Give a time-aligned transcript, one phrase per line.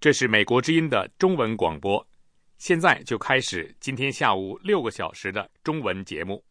[0.00, 2.06] 这是美国之音的中文广播，
[2.56, 6.44] 现在就开始今天下午六个小时的中文节目。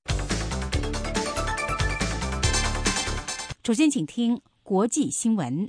[3.64, 5.66] 首先，请听国际新闻。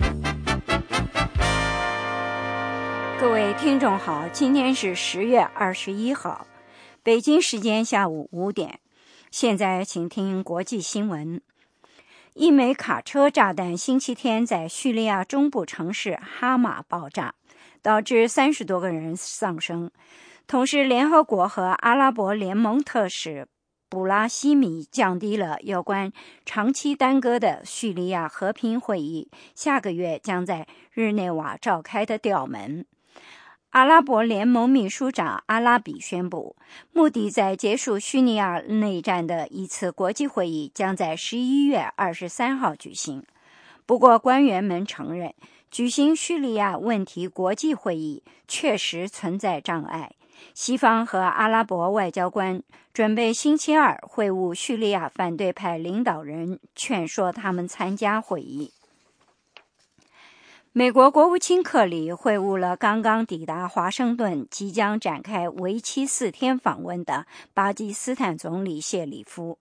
[3.21, 6.49] 各位听众好，今天是十月二十一号，
[7.05, 8.81] 北京时间下午五点。
[9.31, 11.41] 现在，请听国际新闻。
[12.35, 17.37] 一枚卡车炸弹星期天在叙利亚中部城市哈马爆炸。
[17.83, 19.91] 导致三十多个人丧生。
[20.47, 23.47] 同时，联合国和阿拉伯联盟特使
[23.91, 26.13] 布拉西米降低了有关
[26.45, 32.87] 长期耽搁的叙利亚和平会议下个月将在日内瓦召开的调门。
[33.71, 36.57] 阿拉伯联盟秘书长阿拉比宣布，
[36.93, 43.23] 目的在结束叙利亚内战的一次国际会议将在十一月二十三号举行。
[43.85, 45.35] 不过，官员们承认。
[45.71, 50.13] 举行叙利亚问题国际会议确实存在障碍。
[50.55, 58.73] 西方和阿拉伯外交官准备星期二会晤叙利亚反对派领导人，劝说他们参加会议。
[60.73, 69.59] 美国国务卿克里会晤了刚刚抵达华盛顿、即将展开为期四天访问的巴基斯坦总理谢里夫。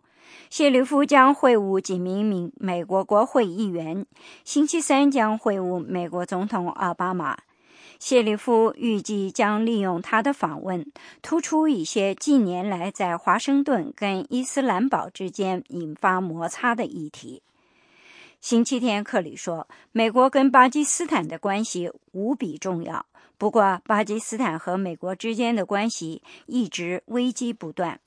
[0.50, 4.06] 谢里夫将会晤几名美美国国会议员，
[4.44, 7.38] 星期三将会晤美国总统奥巴马。
[8.00, 10.86] 谢里夫预计将利用他的访问，
[11.23, 17.41] 突出一些近年来在华盛顿跟伊斯兰堡之间引发摩擦的议题。
[18.39, 23.03] 星期天，克里说：“美国跟巴基斯坦的关系无比重要，
[23.36, 28.00] 不过巴基斯坦和美国之间的关系一直危机不断。”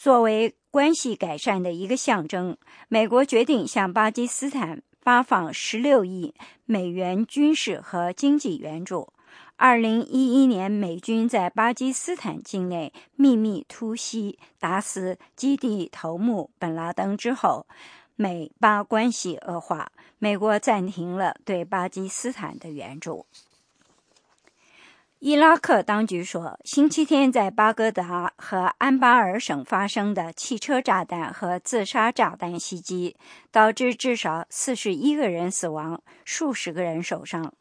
[0.00, 6.32] 作为关系改善的一个象征，美国决定向巴基斯坦发放十六亿
[6.66, 9.12] 美元军事和经济援助。
[9.56, 17.66] 二零一一年，美军在巴基斯坦境内秘密突袭，打死基地头目本拉登之后，
[18.14, 23.26] 美巴关系恶化，美国暂停了对巴基斯坦的援助。
[25.20, 33.16] 伊拉克当局说，星期天在巴格达和安巴尔省发生的汽车炸弹和自杀炸弹袭击，
[33.50, 37.52] 导致至少四十一个人死亡，数十个人受伤。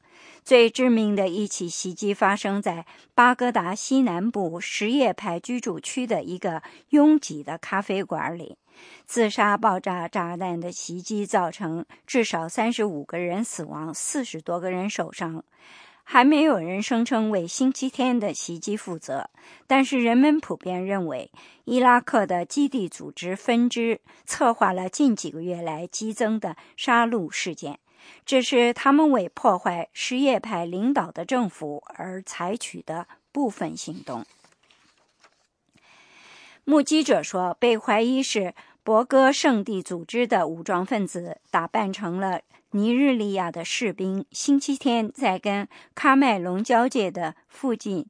[0.44, 2.86] 最致命的一起袭击发生在
[3.16, 8.56] 巴格达西南部什叶派居住区的一个拥挤的咖啡馆里。
[9.08, 15.44] 自杀爆炸炸弹的袭击造成至少三十五个人死亡，四十多个人受伤。
[16.10, 19.30] 还没有人声称为星期天的袭击负责，
[19.68, 21.30] 但是人们普遍认为，
[21.66, 27.78] 伊拉克的基地组织分支策划了近几个月来激增的杀戮事件，
[28.26, 34.26] 这是他们为破坏什叶派领导的政府而采取的部分行动。
[36.64, 42.40] 目击者说，被怀疑是博哥圣地组织的武装分子打扮成了。
[42.72, 48.06] 尼日利亚的士兵星期天在跟喀麦隆交界的附近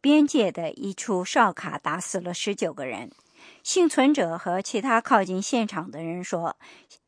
[0.00, 3.10] 边界的一处哨卡打死了十九个人。
[3.62, 6.56] 幸存者和其他靠近现场的人说，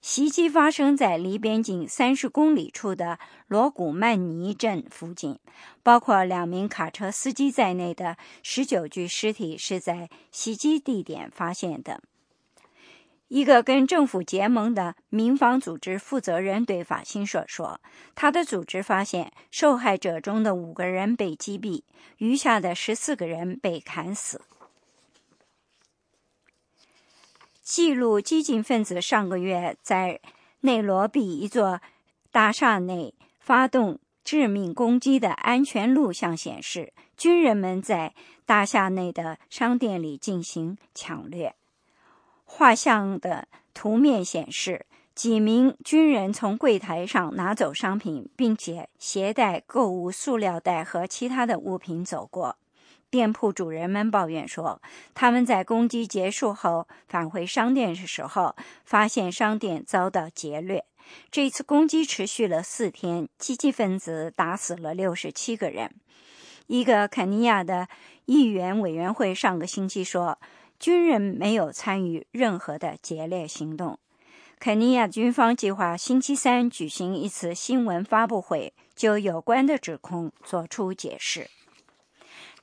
[0.01, 5.41] 袭击发生在离边境三十公里处的罗古曼尼镇附近，
[5.83, 12.01] 包括两名卡车司机在内的十九具尸体是在袭击地点发现的。
[13.31, 17.81] 一个跟政府结盟的民防组织负责人对法新社说
[18.17, 21.83] ：“他的组织发现受害者中的五个人被击毙，
[22.19, 24.43] 余下的十四个人被砍死。”
[27.63, 30.21] 记录激进分子上个月在
[30.63, 31.81] 内罗毕一座
[32.33, 38.13] 大厦内发动致命攻击的安全录像显示，军人们在
[38.45, 41.55] 大厦内的商店里进行抢掠。
[42.53, 44.85] 画像的图面显示，
[45.15, 52.59] 几名军人从柜台上拿走商品，并且携带购物塑料袋和其他的物品走过。
[53.09, 54.83] 店铺主人们抱怨说，
[55.15, 58.55] 他们在攻击结束后返回商店的时候，
[58.85, 60.85] 发现商店遭到劫掠。
[61.31, 65.95] 这次攻击持续了四天，激进分子打死了六十七个人。
[66.67, 67.89] 一个肯尼亚的
[68.27, 70.39] 议员委员会上个星期说。
[70.81, 73.99] 军人没有参与任何的劫掠行动。
[74.59, 81.49] 肯尼亚军方计划星期三举行一次新闻发布会，就有关的指控作出解释。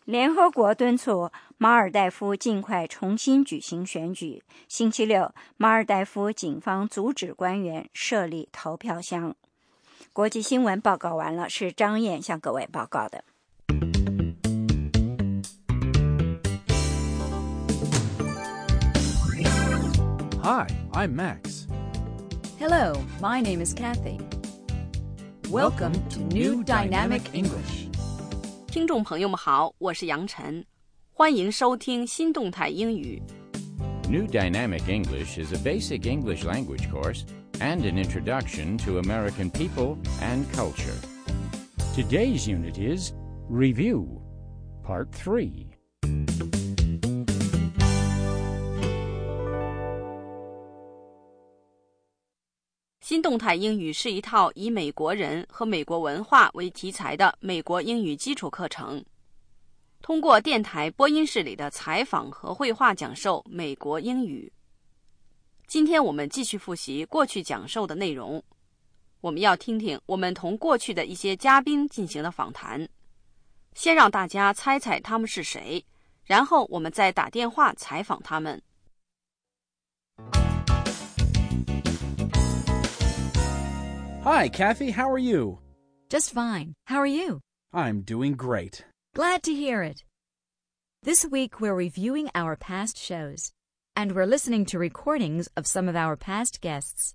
[0.06, 4.42] 联合国敦促马尔代夫尽快重新举行选举。
[4.68, 9.36] 星期六，马尔代夫警方阻止官员设立投票箱。
[10.14, 13.24] 国际新闻报告完了，是张燕向各位报告的。
[20.47, 21.67] Hi, I'm Max.
[22.59, 24.21] Hello, my name is Kathy.
[25.51, 27.89] Welcome to New Dynamic English.
[28.69, 30.65] 听众朋友们好，我是杨晨，
[31.13, 33.21] 欢迎收听新动态英语。
[34.09, 37.25] New Dynamic English is a basic English language course
[37.59, 40.95] and an introduction to American people and culture.
[41.97, 43.13] Today's unit is
[43.51, 44.21] Review,
[44.85, 45.66] Part 3.
[53.08, 59.02] 新动态英语是一套以美国人和美国文化为题材的美国英语基础课程，
[60.02, 64.52] 通过电台播音室里的采访和绘画讲授美国英语。
[65.68, 68.44] 今天我们继续复习过去讲授的内容，
[69.22, 72.86] 我们要听听我们同过去的一些嘉宾进行的访谈。
[73.74, 75.82] 先让大家猜猜他们是谁，
[76.26, 78.62] 然后我们再打电话采访他们。
[84.27, 85.59] Hi, Kathy, how are you?
[86.09, 86.75] Just fine.
[86.87, 87.41] How are you?
[87.73, 88.85] I'm doing great.
[89.15, 90.05] Glad to hear it.
[91.03, 93.51] This week we're reviewing our past shows,
[93.97, 97.15] and we're listening to recordings of some of our past guests.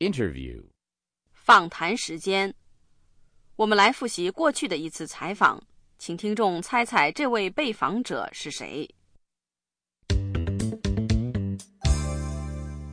[0.00, 0.64] Interview.
[1.32, 2.54] 访谈时间，
[3.54, 5.62] 我们来复习过去的一次采访，
[5.98, 8.88] 请听众猜猜这位被访者是谁。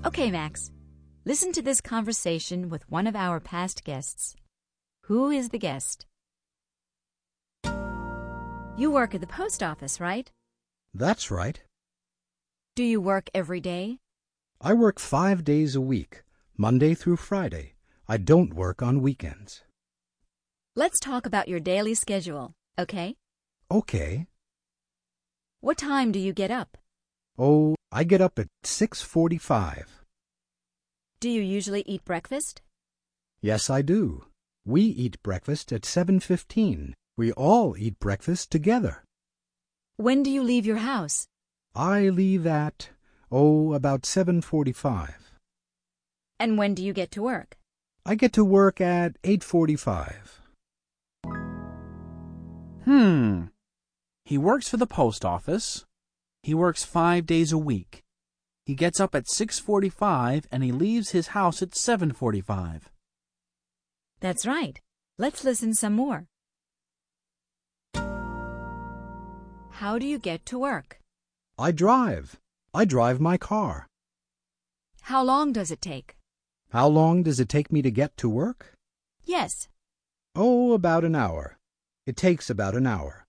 [0.07, 0.71] Okay, Max.
[1.25, 4.37] Listen to this conversation with one of our past guests.
[5.05, 6.05] Who is the guest?
[8.77, 10.31] You work at the post office, right?
[10.93, 11.59] That's right.
[12.77, 13.99] Do you work every day?
[14.61, 16.23] I work five days a week,
[16.59, 17.73] Monday through Friday.
[18.07, 19.63] I don't work on weekends.
[20.77, 23.17] Let's talk about your daily schedule, okay?
[23.71, 24.27] Okay.
[25.61, 26.77] What time do you get up?
[27.39, 30.03] Oh, I get up at 6:45.
[31.21, 32.61] Do you usually eat breakfast?
[33.41, 34.25] Yes, I do.
[34.67, 36.95] We eat breakfast at 7:15.
[37.17, 39.05] We all eat breakfast together.
[39.97, 41.29] When do you leave your house?
[41.77, 42.91] I leave at
[43.31, 45.39] oh, about 7:45.
[46.41, 47.57] And when do you get to work?
[48.05, 50.41] I get to work at 8:45.
[52.83, 53.45] Hmm.
[54.25, 55.85] He works for the post office.
[56.45, 58.03] He works 5 days a week.
[58.67, 62.91] He gets up at 6:45 and he leaves his house at 7:45.
[64.21, 64.79] That's right.
[65.17, 66.27] Let's listen some more.
[69.81, 71.01] How do you get to work?
[71.59, 72.39] I drive.
[72.75, 73.89] I drive my car.
[75.13, 76.19] How long does it take?
[76.77, 78.75] How long does it take me to get to work?
[79.25, 79.69] Yes.
[80.35, 81.57] Oh, about an hour.
[82.05, 83.25] It takes about an hour.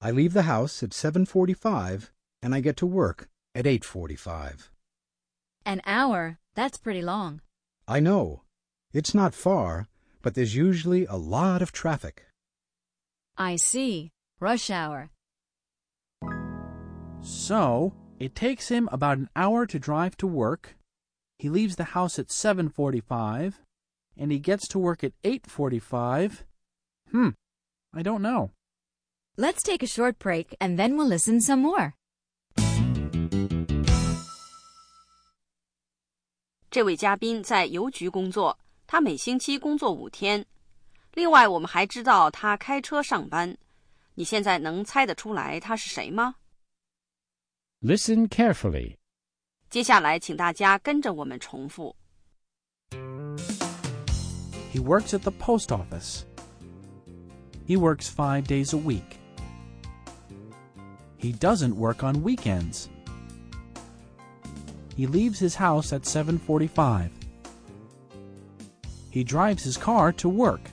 [0.00, 2.10] I leave the house at 7:45
[2.44, 4.70] and I get to work at 8:45.
[5.64, 6.38] An hour?
[6.54, 7.40] That's pretty long.
[7.88, 8.42] I know.
[8.92, 9.88] It's not far,
[10.20, 12.26] but there's usually a lot of traffic.
[13.38, 14.10] I see.
[14.40, 15.10] Rush hour.
[17.22, 20.76] So, it takes him about an hour to drive to work.
[21.38, 23.62] He leaves the house at 7:45
[24.18, 26.44] and he gets to work at 8:45.
[27.10, 27.30] Hmm.
[27.94, 28.50] I don't know.
[29.38, 31.94] Let's take a short break and then we'll listen some more.
[36.73, 40.45] 这位嘉宾在邮局工作，他每星期工作五天。
[41.13, 43.57] 另外，我们还知道他开车上班。
[44.13, 46.35] 你现在能猜得出来他是谁吗？
[47.81, 48.97] Listen carefully.
[49.69, 51.95] 接下来，请大家跟着我们重复。
[54.71, 56.23] He works at the post office.
[57.67, 59.17] He works five days a week.
[61.19, 62.87] He doesn't work on weekends.
[64.96, 67.10] He leaves his house at 7:45.
[69.10, 70.70] He drives his car to work.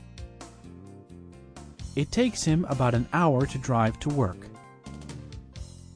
[1.96, 4.48] It takes him about an hour to drive to work.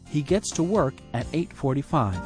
[0.10, 2.20] He gets to work at 8:45.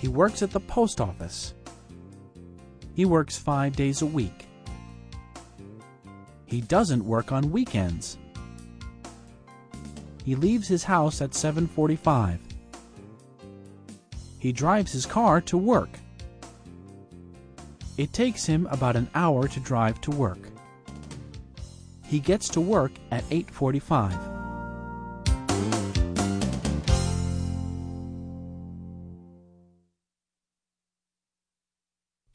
[0.00, 1.54] He works at the post office.
[2.98, 4.48] He works five days a week.
[6.46, 8.18] He doesn't work on weekends.
[10.24, 12.40] He leaves his house at 7:45.
[14.40, 16.00] He drives his car to work.
[17.96, 20.50] It takes him about an hour to drive to work.
[22.02, 24.37] He gets to work at 8:45.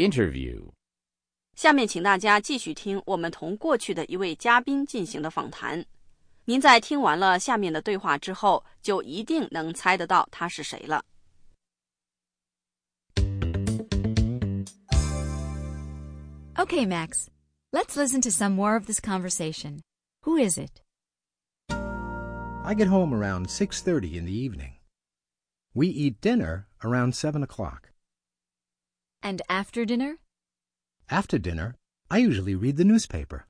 [0.03, 0.71] Interview.
[1.55, 5.85] 下面请大家继续听我们同过去的一位嘉宾进行的访谈。
[6.45, 11.05] 您在听完了下面的对话之后，就一定能猜得到他是谁了。
[16.55, 17.27] Okay, Max.
[17.71, 19.81] Let's listen to some more of this conversation.
[20.23, 20.81] Who is it?
[21.71, 24.79] I get home around 6.30 in the evening.
[25.75, 27.92] We eat dinner around 7 o'clock.
[29.24, 30.18] And after dinner?
[31.10, 31.76] After dinner,
[32.12, 33.48] I usually read the newspaper.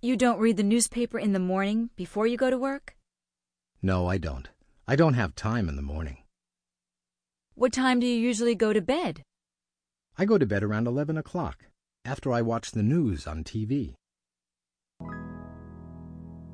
[0.00, 2.96] You don't read the newspaper in the morning before you go to work?
[3.80, 4.48] No, I don't.
[4.88, 6.18] I don't have time in the morning.
[7.54, 9.22] What time do you usually go to bed?
[10.18, 11.66] I go to bed around 11 o'clock,
[12.04, 13.94] after I watch the news on TV.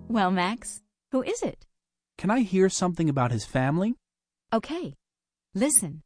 [0.08, 1.64] Well, Max, who is it?
[2.18, 3.94] Can I hear something about his family?
[4.52, 4.94] Okay,
[5.54, 6.02] listen.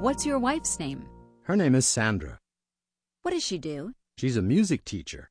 [0.00, 1.06] What's your wife's name?
[1.44, 2.38] Her name is Sandra.
[3.22, 3.92] What does she do?
[4.18, 5.30] She's a music teacher.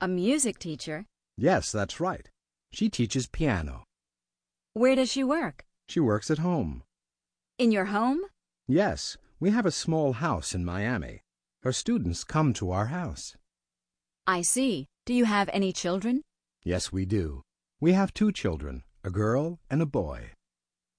[0.00, 1.04] A music teacher.
[1.36, 2.28] Yes, that's right.
[2.72, 3.84] She teaches piano.
[4.74, 5.64] Where does she work?
[5.88, 6.82] She works at home.
[7.58, 8.20] In your home?
[8.68, 11.22] Yes, we have a small house in Miami.
[11.62, 13.36] Her students come to our house.
[14.26, 14.86] I see.
[15.06, 16.22] Do you have any children?
[16.62, 17.42] Yes, we do.
[17.80, 20.30] We have two children, a girl and a boy.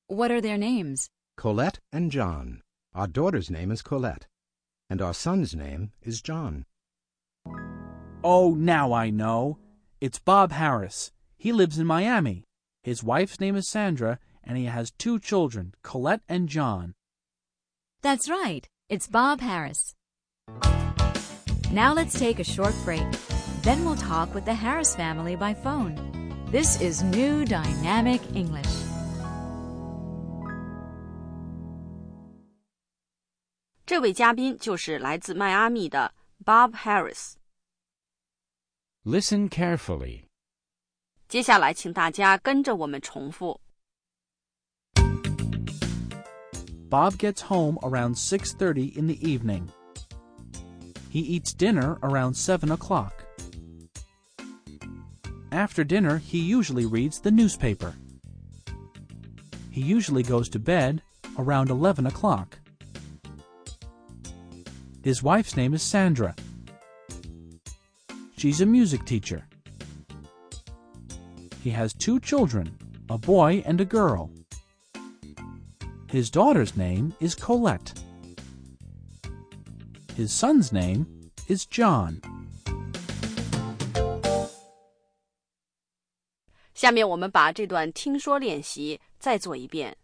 [0.08, 1.08] What are their names?
[1.38, 2.62] Colette and John.
[2.96, 4.25] Our daughter's name is Colette,
[4.89, 6.65] and our son's name is John.
[8.24, 9.60] Oh, now I know.
[10.01, 11.12] It's Bob Harris.
[11.38, 12.46] He lives in Miami.
[12.84, 16.96] His wife's name is Sandra, and he has two children, Colette and John.
[18.01, 18.67] That's right.
[18.89, 19.93] It's Bob Harris.
[21.72, 23.05] Now let's take a short break.
[23.62, 25.96] Then we'll talk with the Harris family by phone.
[26.50, 28.88] This is New Dynamic English.
[33.88, 36.14] 这位嘉宾就是来自迈阿密的
[36.45, 37.35] Bob Harris。
[39.04, 40.25] Listen carefully.
[41.28, 43.61] 接下来，请大家跟着我们重复。
[46.88, 49.69] Bob gets home around 6:30 in the evening.
[51.11, 53.12] He eats dinner around 7 o'clock.
[55.50, 57.95] After dinner, he usually reads the newspaper.
[59.71, 61.02] He usually goes to bed
[61.37, 62.59] around 11 o'clock.
[65.02, 66.35] His wife's name is Sandra.
[68.37, 69.47] She's a music teacher.
[71.62, 72.76] He has two children,
[73.09, 74.31] a boy and a girl.
[76.11, 77.93] His daughter's name is Colette.
[80.14, 81.07] His son's name
[81.49, 82.21] is John.
[86.75, 89.97] 下面我们把这段听说练习再做一遍。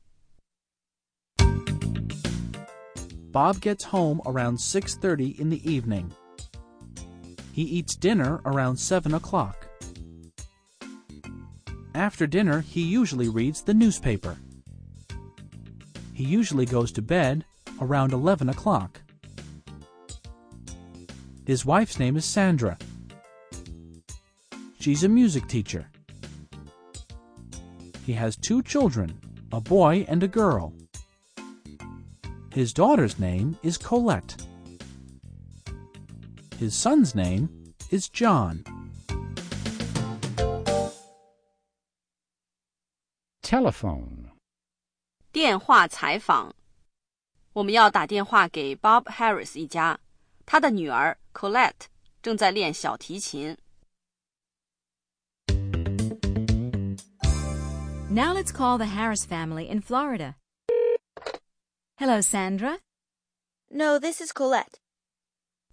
[3.36, 6.10] Bob gets home around 6:30 in the evening.
[7.51, 9.68] He eats dinner around 7 o'clock.
[11.94, 14.38] After dinner, he usually reads the newspaper.
[16.13, 17.44] He usually goes to bed
[17.82, 19.01] around 11 o'clock.
[21.46, 22.77] His wife's name is Sandra.
[24.80, 25.92] She's a music teacher.
[28.06, 29.20] He has two children,
[29.51, 30.72] a boy and a girl.
[32.55, 34.37] His daughter's name is Colette.
[36.59, 37.49] His son's name
[37.91, 38.65] is John.
[43.43, 44.31] Telephone.
[45.33, 46.53] 电话采访，
[47.53, 49.99] 我们要打电话给 Bob Harris 一家，
[50.45, 51.87] 他的女儿 Colette
[52.21, 53.57] 正在练小提琴。
[58.12, 60.35] Now let's call the Harris family in Florida.
[61.98, 62.80] Hello, Sandra.
[63.72, 64.80] No, this is Colette.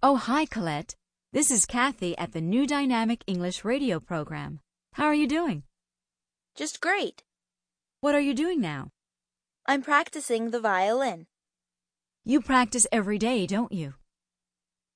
[0.01, 0.95] Oh, hi, Colette.
[1.33, 4.61] This is Kathy at the New Dynamic English radio program.
[4.93, 5.63] How are you doing?
[6.55, 7.23] Just great.
[7.99, 8.91] What are you doing now?
[9.65, 11.25] I'm practicing the violin.
[12.23, 13.95] You practice every day, don't you?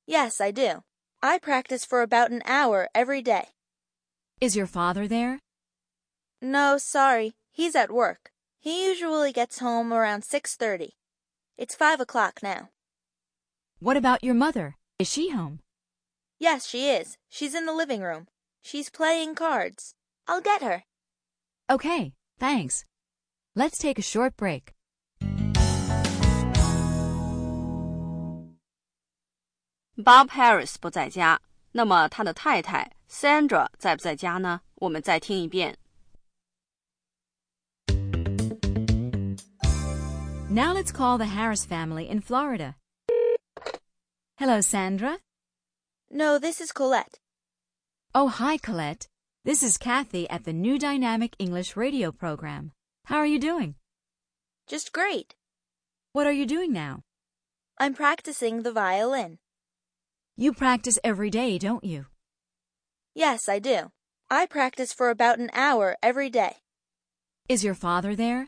[0.06, 0.84] Yes, I do.
[1.22, 3.50] I practice for about an hour every day.
[4.40, 5.40] Is your father there?
[6.42, 7.34] No, sorry.
[7.52, 8.32] He's at work.
[8.60, 10.97] He usually gets home around 6:30.
[11.57, 12.71] It's 5 o'clock now.
[13.79, 14.77] What about your mother?
[14.99, 15.61] Is she home?
[16.39, 17.19] Yes, she is.
[17.29, 18.27] She's in the living room.
[18.63, 19.95] She's playing cards.
[20.29, 20.85] I'll get her.
[21.71, 22.85] Okay, thanks.
[23.55, 24.73] Let's take a short break.
[29.97, 31.41] Bob Harris 不在家，
[31.73, 34.63] 那么他的太太 Sandra 在不在家呢？
[34.77, 35.79] 我们再听一遍。
[40.50, 42.78] Now let's call the Harris family in Florida.
[44.38, 45.18] Hello, Sandra.
[46.10, 47.20] No, this is Colette.
[48.16, 49.08] Oh, hi, Colette.
[49.44, 52.72] This is Kathy at the New Dynamic English radio program.
[53.06, 53.76] How are you doing?
[54.68, 55.36] Just great.
[56.14, 57.02] What are you doing now?
[57.78, 59.40] I'm practicing the violin.
[60.38, 62.06] You practice every day, don't you?
[63.14, 63.92] Yes, I do.
[64.30, 66.58] I practice for about an hour every day.
[67.50, 68.48] Is your father there?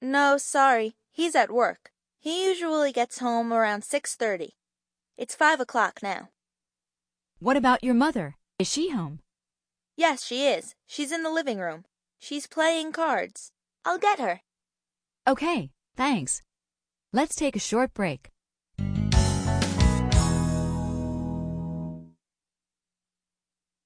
[0.00, 0.96] No, sorry.
[1.12, 1.92] He's at work.
[2.18, 4.54] He usually gets home around 6:30.
[5.16, 6.28] It's 5 o'clock now.
[7.38, 8.36] What about your mother?
[8.58, 9.20] Is she home?
[9.96, 10.74] Yes, she is.
[10.86, 11.84] She's in the living room.
[12.18, 13.52] She's playing cards.
[13.84, 14.40] I'll get her.
[15.26, 16.42] Okay, thanks.
[17.12, 18.30] Let's take a short break.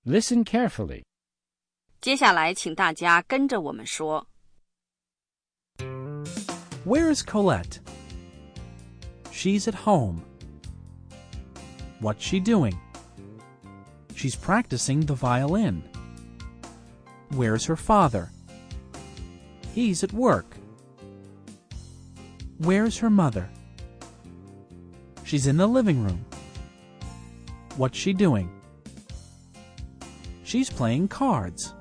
[0.04, 1.02] Listen carefully.
[2.00, 4.28] 接下来，请大家跟着我们说。
[6.83, 7.79] Where is Colette?
[9.31, 10.23] She's at home.
[12.01, 12.77] What's she doing?
[14.15, 15.83] She's practicing the violin.
[17.29, 18.29] Where's her father?
[19.73, 20.57] He's at work.
[22.57, 23.49] Where's her mother?
[25.23, 26.25] She's in the living room.
[27.77, 28.49] What's she doing?
[30.43, 31.73] She's playing cards.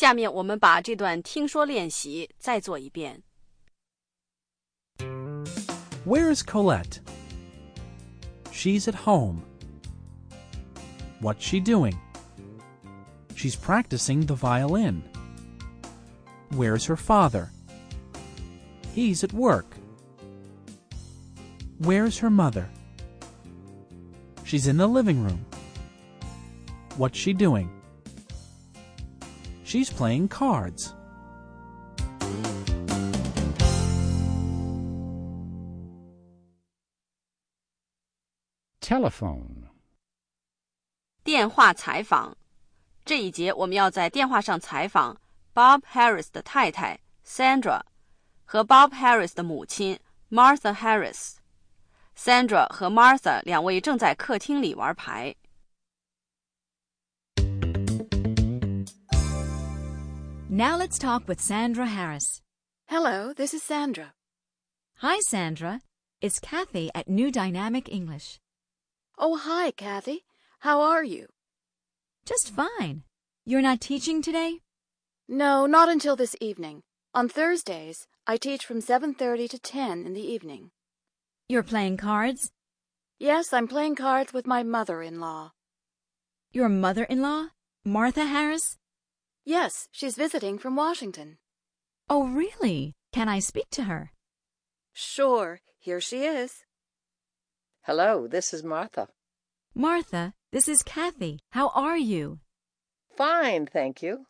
[0.00, 3.22] 下面我们把这段听说练习再做一遍。
[6.04, 7.00] Where is Colette?
[8.52, 9.42] She's at home.
[11.20, 11.96] What's she doing?
[13.34, 15.02] She's practicing the violin.
[16.50, 17.50] Where's her father?
[18.94, 19.76] He's at work.
[21.78, 22.68] Where's her mother?
[24.44, 25.44] She's in the living room.
[26.96, 27.68] What's she doing?
[29.70, 30.92] She's playing cards.
[38.80, 39.64] ，telephone，
[41.24, 42.36] 电话采访
[43.04, 45.20] 这一节，我们要在电话上采访
[45.52, 47.80] Bob Harris 的太太 Sandra
[48.44, 49.98] 和 Bob Harris 的母亲
[50.30, 55.34] Martha Harris。Sandra 和 Martha 两位正在客厅里玩牌。
[60.53, 62.41] Now let's talk with Sandra Harris.
[62.87, 64.11] Hello, this is Sandra.
[64.97, 65.79] Hi, Sandra.
[66.19, 68.41] It's Kathy at New Dynamic English.
[69.17, 70.25] Oh, hi, Kathy.
[70.59, 71.27] How are you?
[72.25, 73.03] Just fine.
[73.45, 74.59] You're not teaching today?
[75.25, 76.81] No, not until this evening.
[77.13, 80.71] On Thursdays, I teach from 7:30 to 10 in the evening.
[81.47, 82.51] You're playing cards?
[83.17, 85.53] Yes, I'm playing cards with my mother-in-law.
[86.51, 87.51] Your mother-in-law?
[87.85, 88.77] Martha Harris?
[89.45, 91.37] Yes, she's visiting from Washington.
[92.09, 92.93] Oh, really?
[93.11, 94.11] Can I speak to her?
[94.93, 96.65] Sure, here she is.
[97.83, 99.07] Hello, this is Martha.
[99.73, 101.39] Martha, this is Kathy.
[101.51, 102.39] How are you?
[103.15, 104.25] Fine, thank you.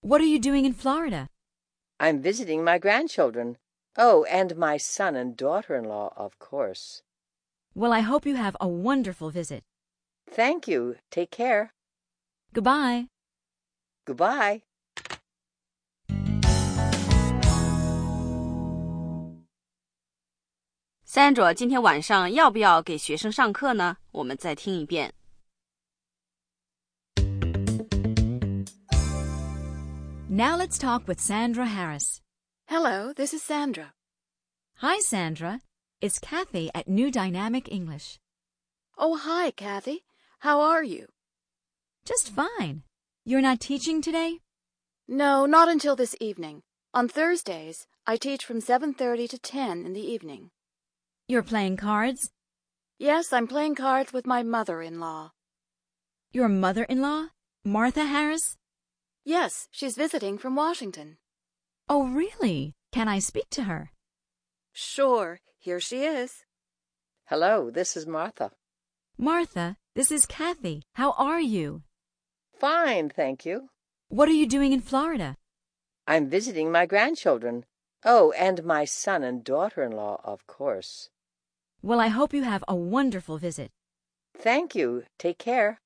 [0.00, 1.28] What are you doing in Florida?
[1.98, 3.58] I'm visiting my grandchildren.
[3.98, 7.02] Oh, and my son and daughter in law, of course.
[7.74, 9.62] Well, I hope you have a wonderful visit.
[10.30, 10.96] Thank you.
[11.10, 11.72] Take care.
[12.54, 13.08] Goodbye.
[14.05, 14.61] Goodbye.
[21.07, 23.97] Sandra 今天晚上要不要给学生上课呢？
[24.11, 25.13] 我们再听一遍。
[30.27, 32.19] Now let's talk with Sandra Harris.
[32.67, 33.93] Hello, this is Sandra.
[34.79, 35.61] Hi, Sandra.
[36.01, 38.19] It's Kathy at New Dynamic English.
[38.97, 40.03] Oh, hi, Kathy.
[40.39, 41.07] How are you?
[42.03, 42.83] Just fine.
[43.24, 44.38] You're not teaching today?
[45.06, 46.62] No, not until this evening.
[46.94, 50.50] On Thursdays, I teach from 7:30 to 10 in the evening.
[51.28, 52.32] You're playing cards?
[52.98, 55.32] Yes, I'm playing cards with my mother-in-law.
[56.32, 57.28] Your mother-in-law?
[57.62, 58.56] Martha Harris?
[59.24, 61.18] Yes, she's visiting from Washington.
[61.88, 62.74] Oh, really?
[62.90, 63.92] Can I speak to her?
[64.72, 66.46] Sure, here she is.
[67.26, 68.50] Hello, this is Martha.
[69.18, 70.82] Martha, this is Kathy.
[70.94, 71.82] How are you?
[72.59, 73.69] Fine, thank you.
[74.09, 75.35] What are you doing in Florida?
[76.07, 77.65] I'm visiting my grandchildren.
[78.03, 81.09] Oh, and my son and daughter in law, of course.
[81.81, 83.71] Well, I hope you have a wonderful visit.
[84.37, 85.03] Thank you.
[85.17, 85.79] Take care.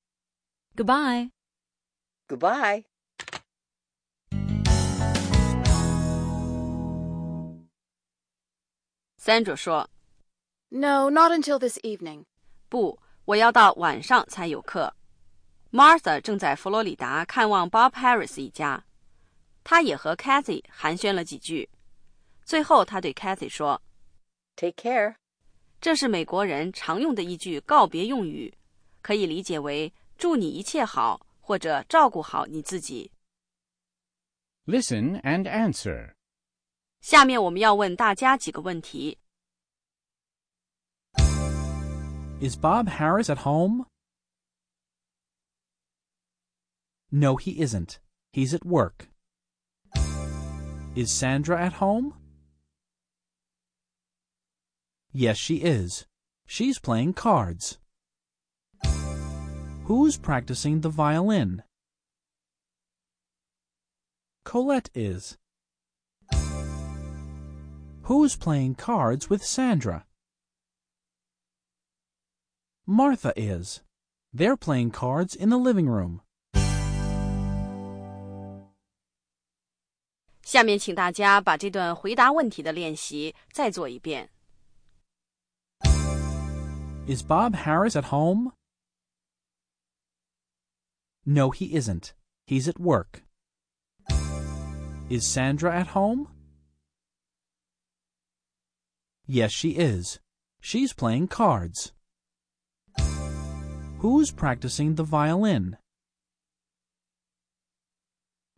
[0.76, 1.30] Goodbye.
[2.28, 2.84] Goodbye.
[9.18, 9.88] Sandra 说
[10.70, 12.24] No, not until this evening.：“
[12.68, 14.94] 不，我要到晚上才有课。”
[15.75, 18.85] Martha 正在佛罗里达看望 Bob Harris 一家，
[19.61, 21.69] 她也和 Kathy 寒暄了几句。
[22.45, 23.81] 最后，她对 Kathy 说
[24.55, 25.15] Take care.
[25.81, 28.57] 这是美国人常用的一句告别用语，
[29.01, 33.11] 可以理解为“祝你一切好”或者“照顾好你自己”。
[34.65, 36.13] Listen and answer.
[37.01, 39.17] 下面我们要问大家几个问题。
[42.39, 43.87] Is Bob Harris at home?
[47.17, 47.99] No, he isn't.
[48.33, 49.07] He's at work.
[50.95, 52.13] Is Sandra at home?
[55.13, 56.07] Yes, she is.
[56.45, 57.77] She's playing cards.
[59.85, 61.63] Who's practicing the violin?
[64.43, 65.37] Colette is.
[68.01, 70.05] Who's playing cards with Sandra?
[72.85, 73.83] Martha is.
[74.33, 76.21] They're playing cards in the living room.
[80.44, 84.30] 下面请大家把这段回答问题的练习再做一遍。
[87.06, 88.52] Is Bob Harris at home?
[91.24, 92.12] No, he isn't.
[92.46, 93.22] He's at work.
[95.08, 96.28] Is Sandra at home?
[99.26, 100.18] Yes, she is.
[100.60, 101.92] She's playing cards.
[104.00, 105.76] Who's practicing the violin?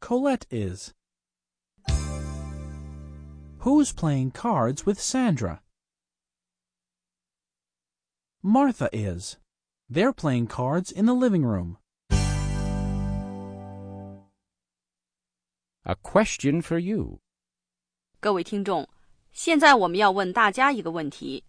[0.01, 0.93] Colette is.
[3.61, 5.63] Who's playing cards with Sandra?
[8.43, 9.39] Martha is.
[9.89, 11.79] They're playing cards in the living room.
[15.85, 17.21] A question for you.
[18.21, 18.89] 各位听众，
[19.33, 21.45] 现在我们要问大家一个问题：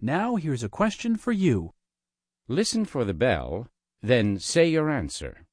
[0.00, 1.74] Now here's a question for you.
[2.46, 3.68] Listen for the bell,
[4.02, 5.44] then say your answer.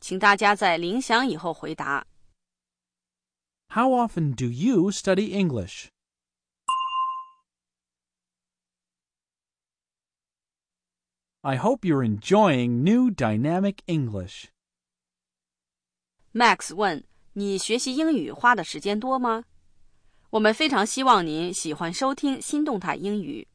[0.00, 2.06] 请大家在铃响以后回答。
[3.68, 5.88] How often do you study English?
[11.40, 14.46] I hope you're enjoying new dynamic English.
[16.32, 19.44] Max 问你学习英语花的时间多吗？
[20.30, 23.48] 我们非常希望您喜欢收听新动态英语。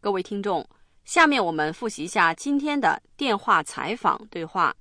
[0.00, 0.68] 各位听众，
[1.04, 4.74] 下面我们复习一下今天的电话采访对话，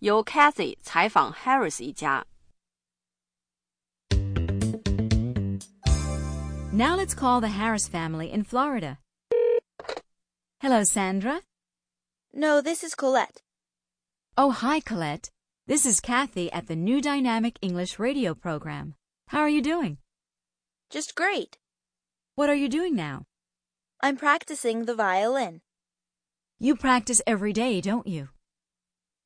[0.00, 2.26] 由 Kathy 采访 Harris 一家。
[6.72, 8.98] Now let's call the Harris family in Florida.
[10.60, 11.40] Hello, Sandra.
[12.32, 13.42] No, this is Colette.
[14.36, 15.30] Oh, hi, Colette.
[15.66, 18.94] This is Kathy at the New Dynamic English radio program.
[19.28, 19.98] How are you doing?
[20.90, 21.58] Just great.
[22.36, 23.24] What are you doing now?
[24.00, 25.60] I'm practicing the violin.
[26.63, 28.29] You practice every day, don't you?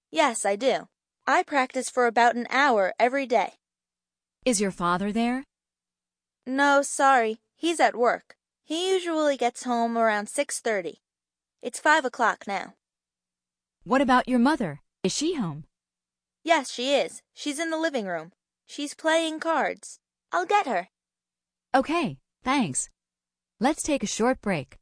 [0.09, 0.87] Yes, I do.
[1.27, 3.53] I practice for about an hour every day.
[4.43, 5.43] Is your father there?
[6.47, 7.37] No, sorry.
[7.55, 8.37] He's at work.
[8.63, 10.95] He usually gets home around 6:30.
[11.61, 12.73] It's 5 o'clock now.
[13.83, 14.81] What about your mother?
[15.03, 15.65] Is she home?
[16.43, 17.21] Yes, she is.
[17.35, 18.31] She's in the living room.
[18.65, 19.99] She's playing cards.
[20.31, 20.89] I'll get her.
[21.75, 22.89] Okay, thanks.
[23.59, 24.79] Let's take a short break.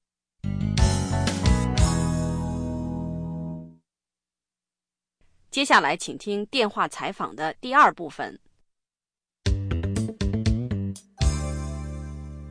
[5.55, 8.39] 接下来，请听电话采访的第二部分。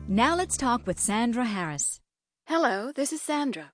[0.08, 2.00] Now let's talk with Sandra Harris.
[2.46, 3.72] Hello, this is Sandra.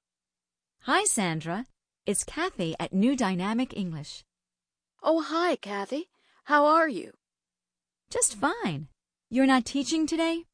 [0.83, 1.65] Hi, Sandra.
[2.05, 4.23] It's Kathy at New Dynamic English.
[5.03, 6.09] Oh, hi, Kathy.
[6.45, 7.15] How are you?
[8.11, 8.89] Just fine.
[9.31, 10.45] You're not teaching today?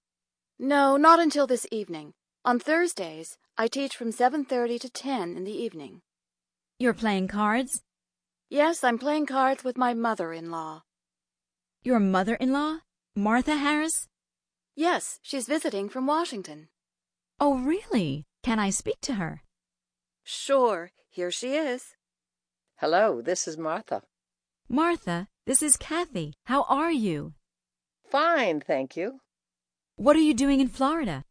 [0.58, 2.14] No, not until this evening.
[2.44, 6.00] On Thursdays, I teach from 7:30 to 10 in the evening.
[6.78, 7.82] You're playing cards?
[8.49, 10.83] Yes, I'm playing cards with my mother-in-law.
[11.83, 12.79] Your mother-in-law?
[13.13, 14.07] Martha Harris?
[14.73, 16.69] Yes, she's visiting from Washington.
[17.41, 18.25] Oh, really?
[18.43, 19.41] Can I speak to her?
[20.23, 21.95] Sure, here she is.
[22.77, 24.03] Hello, this is Martha.
[24.69, 26.33] Martha, this is Kathy.
[26.45, 27.33] How are you?
[28.09, 29.19] Fine, thank you.
[29.97, 31.25] What are you doing in Florida?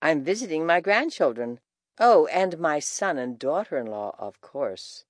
[0.00, 1.58] I'm visiting my grandchildren.
[1.98, 5.04] Oh, and my son and daughter-in-law, of course.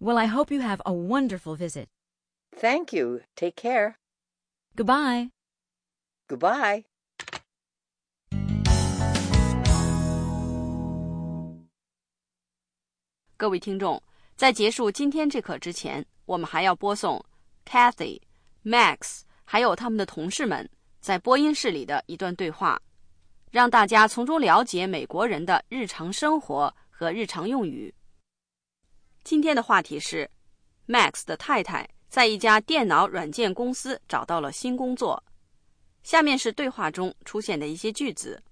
[0.00, 1.86] Well, I hope you have a wonderful visit.
[2.56, 3.20] Thank you.
[3.36, 3.94] Take care.
[4.76, 5.30] Goodbye.
[6.28, 6.84] Goodbye.
[13.36, 14.02] 各位听众，
[14.36, 17.24] 在结束今天这课之前， 我们还要播送
[17.64, 20.68] Kathy、Max 还有他们的同事们
[21.00, 22.80] 在播音室里的一段对话，
[23.50, 27.92] 让大家从中了解美国人的日常生活和日常用语。
[29.26, 30.30] 今天的话题是
[30.86, 35.22] Max 的太太在一家电脑软件公司找到了新工作。
[36.02, 38.42] 下面是对话中出现的一些句子。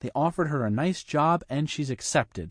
[0.00, 2.50] They offered her a nice job and she's accepted.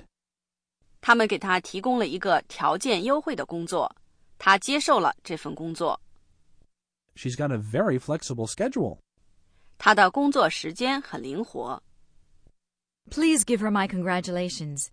[1.01, 3.95] 他们给她提供了一个条件优惠的工作，
[4.39, 6.01] 她接受了这份工作。
[7.15, 8.97] She's got a very flexible schedule.
[9.77, 11.83] 她的工作时间很灵活，
[13.11, 14.87] Please give her my congratulations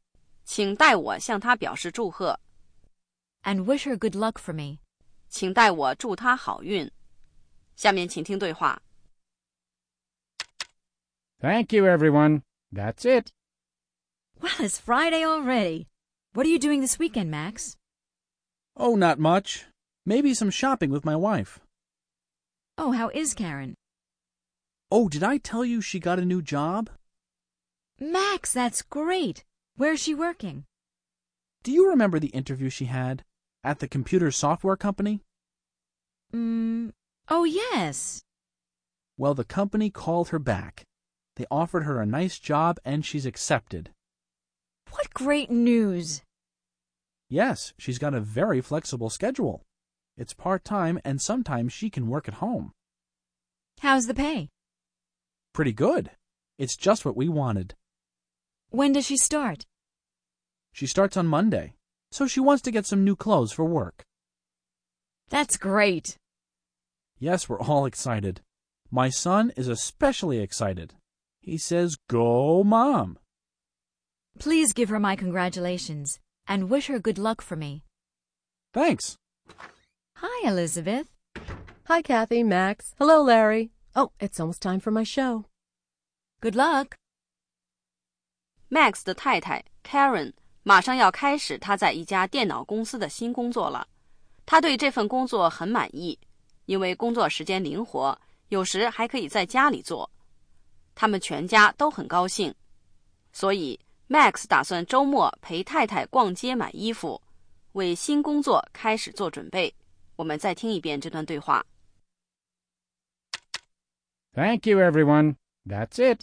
[0.46, 2.38] 请代我向她表示祝贺，
[3.42, 4.80] and wish her good luck for me.
[5.28, 6.90] 请代我祝她好运。
[7.74, 8.82] 下面请听对话。
[11.40, 12.42] Thank you, everyone.
[12.72, 13.32] That's it.
[14.40, 15.86] Well, it's Friday already.
[16.32, 17.76] What are you doing this weekend, Max?
[18.76, 19.64] Oh, not much.
[20.04, 21.60] Maybe some shopping with my wife.
[22.78, 23.74] Oh, how is Karen?
[24.90, 26.90] Oh, did I tell you she got a new job?
[28.00, 29.44] Max, that's great.
[29.77, 30.65] Where's she working?
[31.61, 33.23] Do you remember the interview she had
[33.63, 35.21] at the computer software company?
[36.33, 36.93] Mm,
[37.29, 38.23] oh, yes.
[39.17, 40.83] Well, the company called her back.
[41.35, 43.91] They offered her a nice job and she's accepted.
[44.89, 46.23] What great news.
[47.29, 49.61] Yes, she's got a very flexible schedule.
[50.17, 52.71] It's part time and sometimes she can work at home.
[53.81, 54.49] How's the pay?
[55.53, 56.09] Pretty good.
[56.57, 57.75] It's just what we wanted.
[58.69, 59.65] When does she start?
[60.73, 61.73] She starts on Monday,
[62.11, 64.03] so she wants to get some new clothes for work.
[65.29, 66.17] That's great.
[67.19, 68.41] Yes, we're all excited.
[68.91, 70.93] My son is especially excited.
[71.41, 73.17] He says, Go, Mom.
[74.39, 77.83] Please give her my congratulations and wish her good luck for me.
[78.73, 79.17] Thanks.
[80.17, 81.07] Hi, Elizabeth.
[81.85, 82.93] Hi, Kathy, Max.
[82.99, 83.71] Hello, Larry.
[83.95, 85.45] Oh, it's almost time for my show.
[86.41, 86.97] Good luck.
[88.69, 93.87] Max 的太太 Karen 马上要开始她在一家电脑公司的新工作了。
[94.45, 96.17] 她对这份工作很满意，
[96.65, 98.17] 因为工作时间灵活，
[98.49, 100.09] 有时还可以在家里做。
[100.95, 102.53] 他们全家都很高兴，
[103.31, 107.21] 所以 Max 打算周末陪太太逛街买衣服，
[107.73, 109.73] 为新工作开始做准备。
[110.15, 111.63] 我们再听一遍这段对话。
[114.33, 115.35] Thank you, everyone.
[115.65, 116.21] That's it.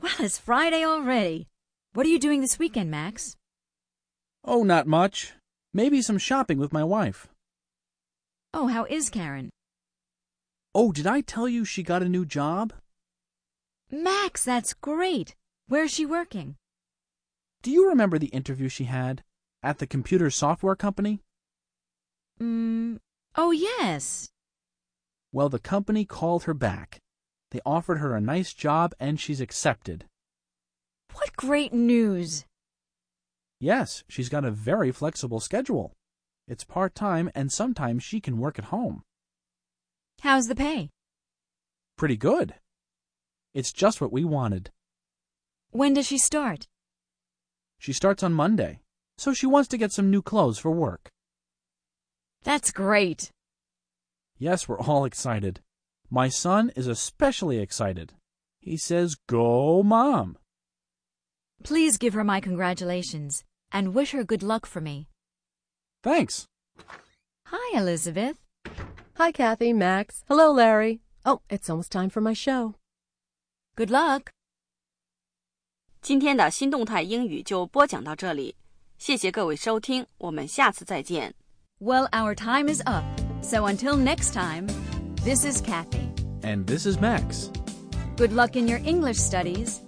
[0.00, 1.48] Well, it's Friday already.
[1.92, 3.36] What are you doing this weekend, Max?
[4.44, 5.32] Oh, not much.
[5.74, 7.28] Maybe some shopping with my wife.
[8.54, 9.50] Oh, how is Karen?
[10.74, 12.72] Oh, did I tell you she got a new job?
[13.90, 15.34] Max, that's great.
[15.66, 16.54] Where's she working?
[17.62, 19.24] Do you remember the interview she had
[19.62, 21.20] at the computer software company?
[22.40, 22.98] Mm,
[23.34, 24.28] oh, yes.
[25.32, 27.00] Well, the company called her back.
[27.50, 30.04] They offered her a nice job and she's accepted.
[31.14, 32.44] What great news.
[33.60, 35.92] Yes, she's got a very flexible schedule.
[36.46, 39.02] It's part time and sometimes she can work at home.
[40.20, 40.90] How's the pay?
[41.96, 42.54] Pretty good.
[43.54, 44.70] It's just what we wanted.
[45.70, 46.66] When does she start?
[47.78, 48.80] She starts on Monday,
[49.16, 51.08] so she wants to get some new clothes for work.
[52.42, 53.30] That's great.
[54.38, 55.60] Yes, we're all excited.
[56.09, 58.13] My son is especially excited.
[58.59, 60.37] He says, Go, Mom.
[61.63, 65.07] Please give her my congratulations and wish her good luck for me.
[66.03, 66.45] Thanks.
[67.47, 68.37] Hi, Elizabeth.
[69.15, 70.23] Hi, Kathy, Max.
[70.27, 71.01] Hello, Larry.
[71.25, 72.75] Oh, it's almost time for my show.
[73.75, 74.31] Good luck.
[76.01, 78.55] 今天的新动态英语就播讲到这里，
[78.97, 81.33] 谢谢各位收听，我们下次再见。
[81.79, 83.03] Well, our time is up.
[83.41, 84.67] So until next time,
[85.28, 86.08] this is Kathy.
[86.42, 87.52] And this is Max.
[88.16, 89.82] Good luck in your English studies.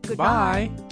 [0.00, 0.70] Goodbye.
[0.72, 0.82] Bye.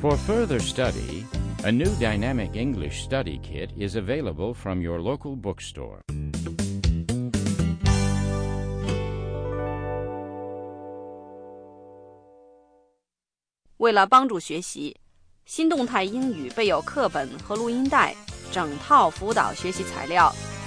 [0.00, 1.24] For further study,
[1.64, 6.02] a new dynamic English study kit is available from your local bookstore.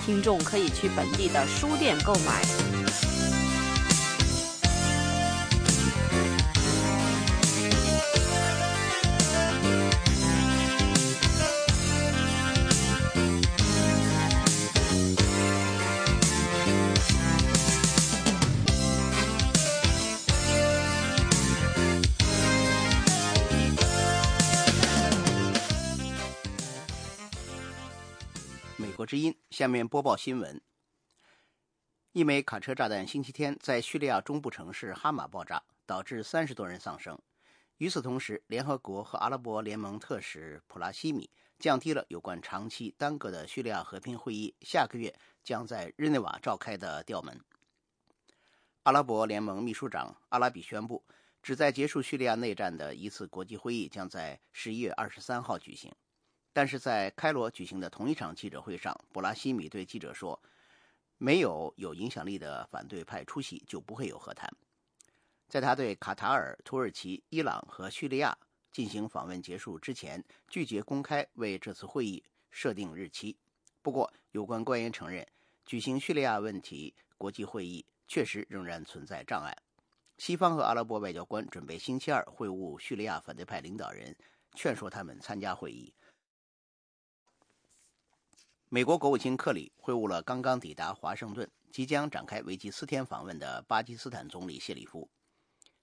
[0.05, 2.72] 听众可以去本地的书店购买。
[28.95, 30.61] 国之音，下面播报新闻。
[32.11, 37.17] 一枚卡车炸弹星期天在叙利亚中部城市哈马爆炸，导致三十多人丧生。
[37.77, 41.27] 与此同时，联合国和阿拉伯联盟特使普拉西米
[41.57, 47.41] 降低了有关长期耽搁的叙利亚和平会议下个月将在日内瓦召开的调门。
[48.83, 51.03] 阿拉伯联盟秘书长阿拉比宣布，
[51.41, 55.91] 旨在结束叙利亚内战的一次国际会议将在十一月二十三号举行。
[56.53, 60.39] 但是在开罗举行的同一场记者会上，布拉西米对记者说。
[61.19, 64.51] 没有有影响力的反对派出席，就不会有和谈。
[65.47, 68.37] 在他对卡塔尔、土耳其、伊朗和叙利亚
[68.73, 73.37] 进行访问结束之前，拒绝公开为这次会议设定日期。
[73.81, 75.25] 不过，有关官员承认，
[75.65, 79.55] 举行叙利亚问题国际会议确实仍然存在障碍。
[80.17, 84.13] 西方和阿拉伯外交官准备星期二会晤叙利亚反对派领导人，
[84.55, 85.93] 劝说他们参加会议。
[88.73, 95.07] 美国国务卿克里会晤了刚刚抵达华盛顿、即将展开为期四天访问的巴基斯坦总理谢里夫。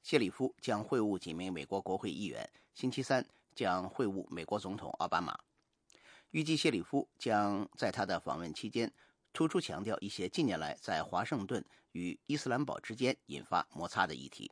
[0.03, 3.25] 谢里夫将会晤几名美国国会议员，星期三
[3.55, 5.39] 将会晤美国总统奥巴马。
[6.33, 8.93] 预计谢里夫将在他的访问期间
[9.33, 14.51] 突出强调一些近年来在华盛顿与伊斯兰堡之间引发摩擦的议题。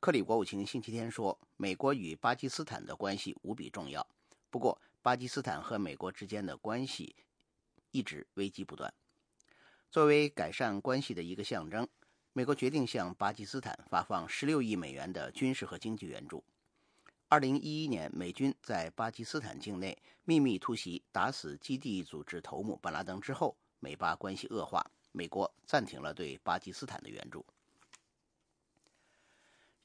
[0.00, 4.04] 克里国务卿星期天说：“美国与巴基斯坦的关系无比重要。”
[4.50, 7.14] 不过，巴基斯坦和美国之间的关系
[7.92, 8.92] 一直危机不断。
[9.88, 11.86] 作为改善关系的一个象征，
[12.32, 16.42] 美国决定向巴基斯坦发放16亿美元的军事和经济援助。
[17.28, 27.46] 2011年，美军在巴基斯坦境内秘密突袭，打死基地组织头目本拉登之后，美巴关系恶化，美国暂停了对巴基斯坦的援助。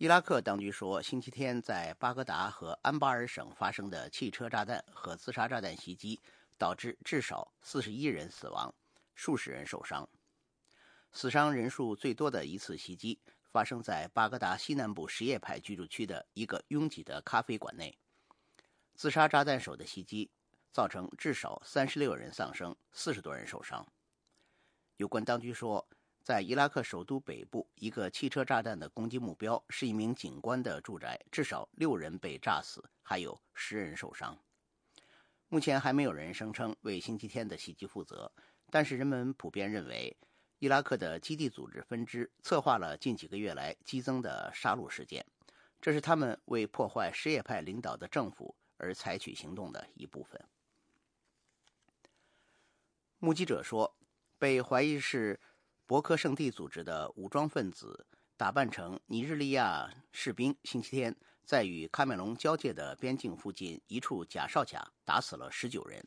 [0.01, 6.19] 伊拉克当局说，星期天在巴格达和安巴尔省发生的汽车炸弹和自杀炸弹袭击，
[6.57, 8.73] 导致至少四十一人死亡，
[9.13, 10.09] 数十人受伤。
[11.11, 13.19] 死伤人数最多的一次袭击
[13.51, 17.95] 发生在巴格达西南部什叶派居住区的一个拥挤的咖啡馆内。
[18.95, 20.31] 自杀炸弹手的袭击
[20.71, 23.85] 造成至少三十六人丧生，四十多人受伤。
[24.97, 25.87] 有关当局说。
[26.23, 34.37] 在伊拉克首都北部，一个汽车炸弹的攻击目标是一名警官的住宅，至少六人被炸死，还有十人受伤。
[35.49, 38.31] 目前还没有人声称为星期天的袭击负责，
[38.69, 40.15] 但是人们普遍认为，
[40.59, 45.25] 伊拉克的基地组织分支策划了近几个月来激增的杀戮事件，
[45.81, 50.39] 这是他们为破坏什叶派领导的政府而采取行动的一部分。
[53.17, 53.97] 目击者说，
[54.37, 55.39] 被怀疑是。
[55.91, 66.01] 博科圣地组织的武装分子打扮成尼日利亚士兵，星期天在与喀麦隆交界的边境附近一处假哨卡打死了十九人。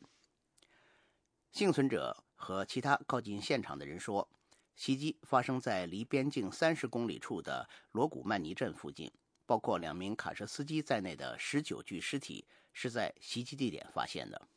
[1.51, 4.27] 幸存者和其他靠近现场的人说，
[4.75, 9.11] 袭击发生在离边境三十公里处的罗古曼尼镇附近，
[9.45, 14.47] 包括两名卡车司机在内的十九具尸体是在袭击地点发现的。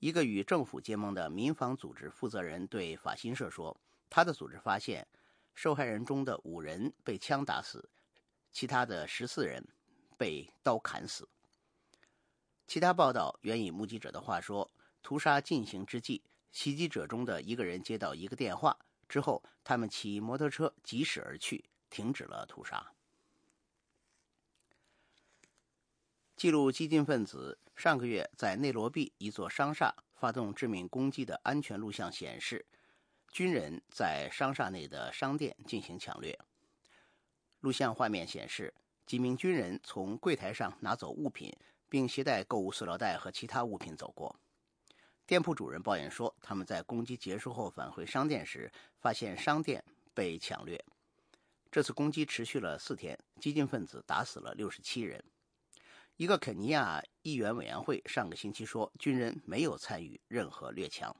[0.00, 3.74] 一个与政府结盟的民防组织负责人对法新社说。
[4.08, 5.06] 他的组织发现，
[5.54, 7.88] 受害人中的五人被枪打死，
[8.52, 9.66] 其他的十四人
[10.16, 11.28] 被刀砍死。
[12.66, 14.70] 其他报道援引目击者的话说，
[15.02, 18.76] 屠杀进行之际，袭击者中的一个人接到一个电话
[19.08, 22.92] 之后，他们骑摩托车疾驶而去，停止了屠杀。
[26.36, 32.66] 记录激进分子上个月在内罗毕一座商厦发动致命攻击的安全录像显示。
[33.36, 36.38] 军人在商厦内的商店进行抢掠。
[37.60, 38.72] 录像画面显示，
[39.04, 41.54] 几名军人从柜台上拿走物品，
[41.86, 44.34] 并携带购物塑料袋和其他物品走过。
[45.26, 48.72] 店铺主人抱怨说，他们在攻击结束后返回商店时，
[49.02, 50.82] 发现商店被抢掠。
[51.70, 55.22] 这次攻击持续了四天，激进分子打死了六十七人。
[56.16, 61.14] 一个肯尼亚议员委员会上个星期说，军人没有参与任何掠抢。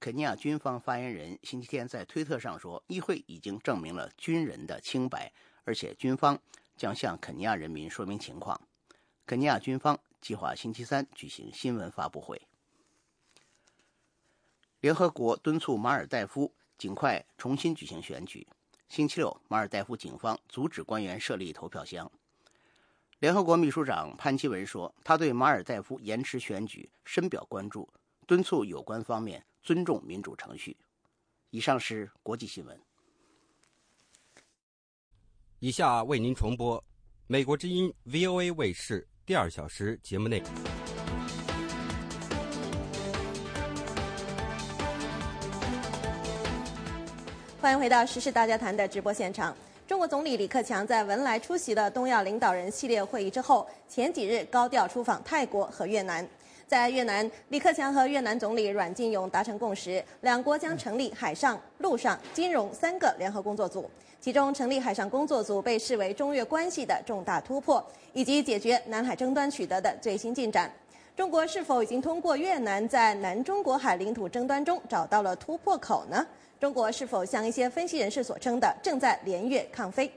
[0.00, 5.30] 肯尼亚军方发言人星期天在推特上说：“议会已经证明了军人的清白，
[5.64, 6.40] 而且军方
[6.74, 8.58] 将向肯尼亚人民说明情况。”
[9.26, 12.40] 肯尼亚军方计划星期三举行新闻发布会。
[14.80, 18.46] 联合国敦促马尔代夫尽快重新举行选举。
[18.88, 22.10] 星期六，马尔代夫警方阻止官员设立投票箱。
[23.18, 27.86] 联合国秘书长潘基文说：“他对马尔代夫延迟选举深表关注，
[28.26, 30.76] 敦促有关方面。”尊重民主程序。
[31.50, 32.80] 以上是国际新闻。
[35.58, 36.82] 以下为您重播
[37.26, 40.48] 美国之音 VOA 卫视第二小时节目内容。
[47.60, 49.54] 欢迎回到时事大家谈的直播现场，
[49.86, 56.26] 中国总理李克强在文莱出席的东亚领导人系列会议之后，前几日高调出访泰国和越南。
[56.70, 63.90] 在越南，李克强和越南总理阮晋勇达成共识，两国将成立海上、陆上、金融三个联合工作组。
[64.20, 70.72] 其中，成立海上工作组被视为中越关系的重大突破，以及解决南海争端取得的最新进展。
[71.16, 76.24] 中国是否已经通过越南在南中国海领土争端中找到了突破口呢？
[76.60, 80.08] 中国是否像一些分析人士所称的正在连越抗飞？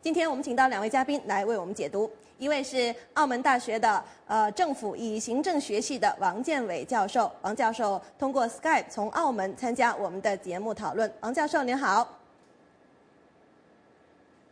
[0.00, 11.10] 今天我们请到两位嘉宾来为我们解读，一位是澳门大学的呃政府与行政学系的王建伟教授，王教授通过 Skype 从澳门参加我们的节目讨论。
[11.20, 12.06] 王教授您好。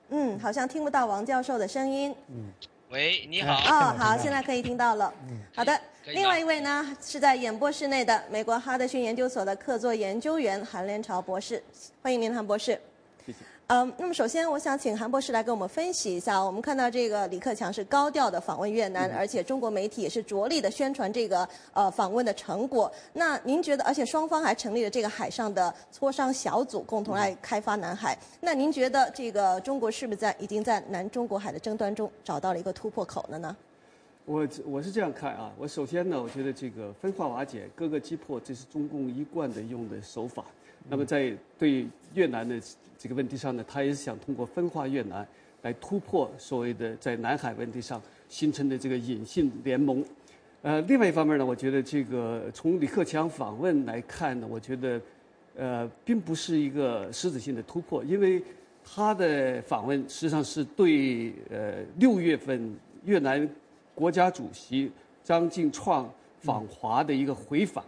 [0.09, 2.15] 嗯，好像听不到王教授的声音。
[2.29, 2.53] 嗯，
[2.89, 3.55] 喂，你好。
[3.55, 5.13] 哦，好，现在可以听到了。
[5.29, 5.79] 嗯，好的。
[6.07, 11.63] 另外一位呢，是在演播室内的美国哈德逊研究所的客座研究员韩连朝博士，
[12.03, 12.79] 欢迎您，韩博士。
[13.69, 22.93] 嗯，那么首先我想请韩博士来给我们分析一下，我们看到这个李克强是高调的访问越南，而且中国媒体也是着力的宣传这个呃访问的成果。
[23.15, 28.19] 那您觉得，而且双方还成立了这个海上的磋商小组，共同来开发南海。
[28.39, 33.57] 那您觉得这个中国是不是在已经在南中国海的争端中找到了一个突破口了呢？
[34.27, 40.45] 我我是这样看啊，我首先呢，我觉得这个分化瓦解、各个击破，这是中共一贯的用的手法。
[40.87, 42.61] 那么在对越南的
[43.05, 45.29] 这个问题上呢，他也是想通过分化越南
[45.61, 48.01] 来突破所谓的在南海问题上
[48.31, 50.03] 形成的这个隐性联盟。
[50.63, 54.99] 呃，另外一方面呢，我觉得这个从李克强访问来看呢，我觉得
[55.55, 58.43] 呃并不是一个实质性的突破，因为
[58.83, 62.75] 他的访问实际上是对呃六月份
[63.05, 63.47] 越南。
[63.95, 64.91] 国家主席
[65.23, 67.85] 张晋创访华的一个回访，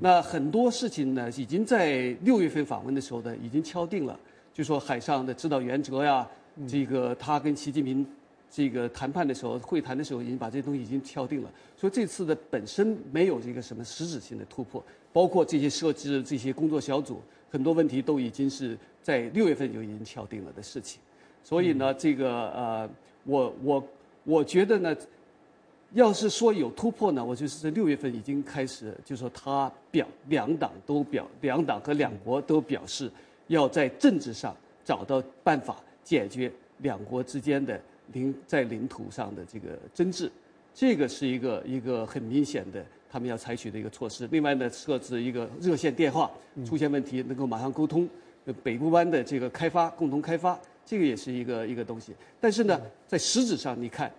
[0.00, 4.18] 那很多事情呢，已经在六月份访问的时候呢，已经敲定了，
[4.52, 6.28] 就说海上的指导原则呀，
[6.68, 8.06] 这个他跟习近平
[8.50, 11.50] 这个谈判的时候，会谈的时候，已经把这些东西已经敲定了。
[11.76, 21.00] 所以这次的本身没有这个什么实质性的突破，包括这些设置这些工作小组，很多问题都已经是在六月份就已经敲定了的事情。
[21.42, 22.90] 所以呢，这个呃，
[23.24, 23.88] 我我
[24.24, 24.96] 我觉得呢。
[25.94, 33.12] 要是说有突破呢，我就是在六月份已经开始，就说他表两党都表两党和两国都表示
[33.52, 37.80] 要在政治上找到办法解决两国之间的
[38.12, 40.30] 领在领土上的这个争执，
[40.74, 44.28] 这个是一个一个很明显的他们要采取的一个措施。
[44.30, 46.30] 另外呢，设置一个热线电话，
[46.64, 48.08] 出现问题能够马上沟通。
[48.62, 52.12] 北部湾的这个开发共同开发，这个也是一个一个东西。
[52.40, 54.10] 但是呢，在实质上你看。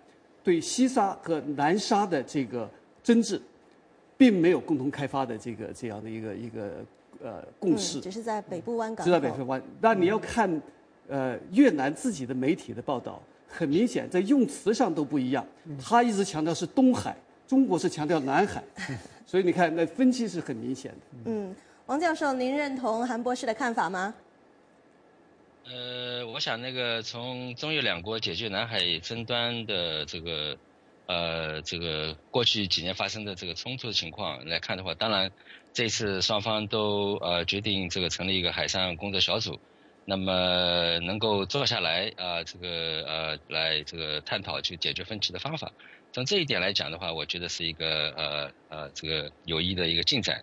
[0.42, 2.68] 对西沙和南沙的这个
[3.02, 3.40] 争执，
[4.14, 6.84] 并没有共同开发的这个这样的一个一个
[7.24, 8.00] 呃共识。
[8.00, 9.04] 只是在北部湾港。
[9.04, 9.60] 只在北部湾。
[9.80, 10.62] 那你要看，
[11.08, 15.44] 呃，越南自己的媒体的报道，很明显在用词上都不一样。
[15.82, 17.16] 他一直强调是东海，
[17.48, 18.62] 中国是强调南海，
[19.26, 20.98] 所以你看那分歧是很明显的。
[21.24, 21.54] 嗯，
[21.86, 24.14] 王教授，您认同韩博士的看法吗？
[25.66, 30.54] 呃，我想那个从中越两国解决南海争端的这个，
[31.06, 35.30] 呃，这个过去几年发生的这个冲突的情况来看的话，当然
[35.72, 39.60] 这次双方都呃决定这个成立一个海上工作小组，
[40.06, 45.70] 那么能够坐下来啊，这个呃来这个探讨去解决分歧的方法。
[46.12, 50.42] 从这一点来讲的话，我觉得是一个呃呃这个有益的一个进展。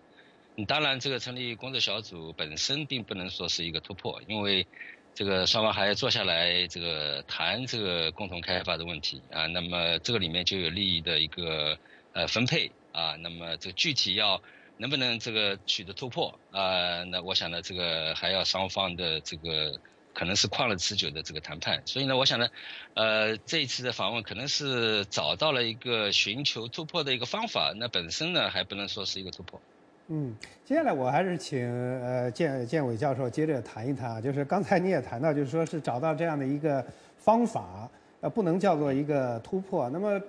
[0.68, 4.66] 当然，这个成立工作小组本身并不能说是一个突破，因为。
[5.14, 9.46] 这个双方还要坐下来，这个谈这个共同开发的问题啊。
[9.46, 11.78] 那么这个里面就有利益的一个
[12.12, 13.14] 呃分配啊。
[13.16, 14.42] 那么这个具体要
[14.78, 17.04] 能不能这个取得突破啊？
[17.04, 19.78] 那我想呢，这个还要双方的这个
[20.14, 21.82] 可能是旷日持久的这个谈判。
[21.86, 22.48] 所以呢，我想呢，
[22.94, 27.74] 呃，这一次的访问可能是找到了一个寻求突破的一个方法。
[27.76, 29.60] 那本身呢，还不能说是一个突破。
[30.08, 30.34] 嗯，
[30.64, 31.66] 接下来我还是请
[32.02, 36.84] 呃建建伟教授接着谈一谈啊，就是刚才你也谈到，就是说是找到这样的一个
[37.16, 37.88] 方法，
[38.20, 39.88] 呃，不能叫做一个突破。
[39.88, 40.20] 那么，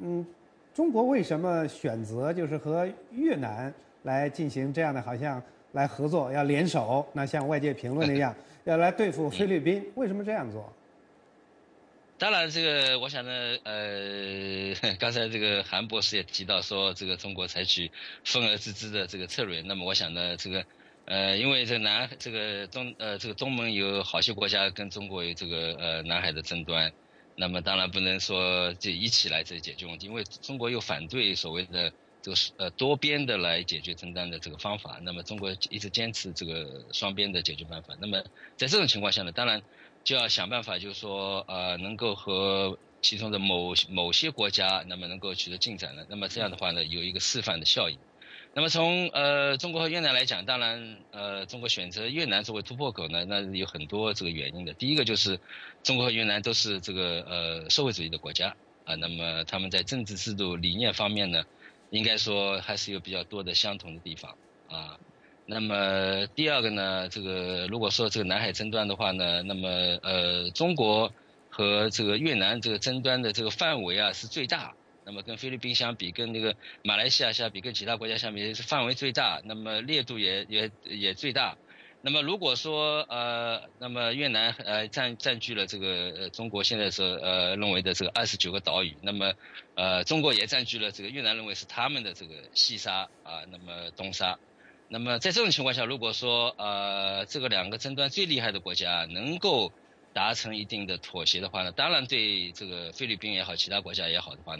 [0.00, 0.26] 嗯，
[0.74, 5.40] 中国为什么选择就是和越南来进行这样的好像
[5.72, 7.06] 来合作，要联手？
[7.12, 8.34] 那像外界评论那样，
[8.64, 10.72] 要来对付菲律宾，为什么这样做？
[12.22, 13.32] 当然，这个我想呢，
[13.64, 17.90] 呃， 刚才这个韩博士也提到说，这个中国采取
[18.22, 19.60] 分而治之的这个策略。
[19.62, 20.64] 那么，我想呢，这个，
[21.06, 26.92] 呃，因为这南这个东呃这个东盟有好些国家跟中国有这个呃南海的争端，
[27.34, 31.92] 那么当然不能说就一起来这解决问题，因为中国又反对所谓的
[32.22, 35.00] 这个呃多边的来解决争端的这个方法。
[35.02, 37.96] 那么中国一直坚持这个双边的解决办法。
[38.00, 38.22] 那么
[38.56, 39.60] 在这种情况下呢，当然
[40.04, 46.04] 就要想办法，就是说呃能够和其中的某某些国家，那么能够取得进展呢。
[46.08, 47.98] 那么这样的话呢，有一个示范的效应。
[48.54, 54.74] 那么从呃中国和越南来讲，当然呃中国选择越南作为突破口呢，那有很多这个原因的。
[54.74, 55.40] 第一个就是
[55.82, 61.44] 中国和越南都是这个呃社会主义的国家啊，那么他们在政治制度理念方面呢，
[61.90, 64.36] 应该说还是有比较多的相同的地方
[64.66, 64.98] 啊。
[65.44, 69.68] 那么第二个呢，这个如果说这个南海争端的话呢，那么
[70.02, 71.12] 呃中国
[71.48, 74.72] 和这个越南这个争端的这个范围啊是最大。
[75.04, 81.56] 那么跟菲律宾相比，跟那个马来西亚相比，跟其他国家相比，是范围最大，那么烈度也也也最大。
[82.02, 89.32] 那么如果说呃，那么越南呃占占据了这个呃中国现在是呃认为的这个二十九个岛屿，那么
[89.74, 94.38] 呃中国也占据了这个越南认为是他们的这个西沙啊，那么东沙。
[94.92, 99.72] 那么在这种情况下，如果说呃这个两个争端最厉害的国家能够
[100.12, 104.54] 达成一定的妥协的话呢，当然对这个菲律宾也好，其他国家也好的话。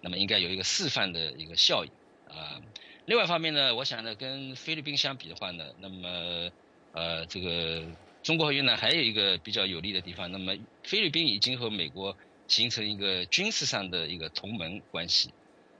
[0.00, 1.90] 那么应该有一个示范的一个效应
[2.34, 2.62] 啊。
[3.04, 6.50] 另外一方面呢，我想呢，跟菲律宾相比的话呢，那么
[6.92, 7.84] 呃，这个
[8.22, 10.32] 中国和越南还有一个比较有利的地方。
[10.32, 12.16] 那么菲律宾已经和美国
[12.46, 15.34] 形成一个军事上的一个同盟关系。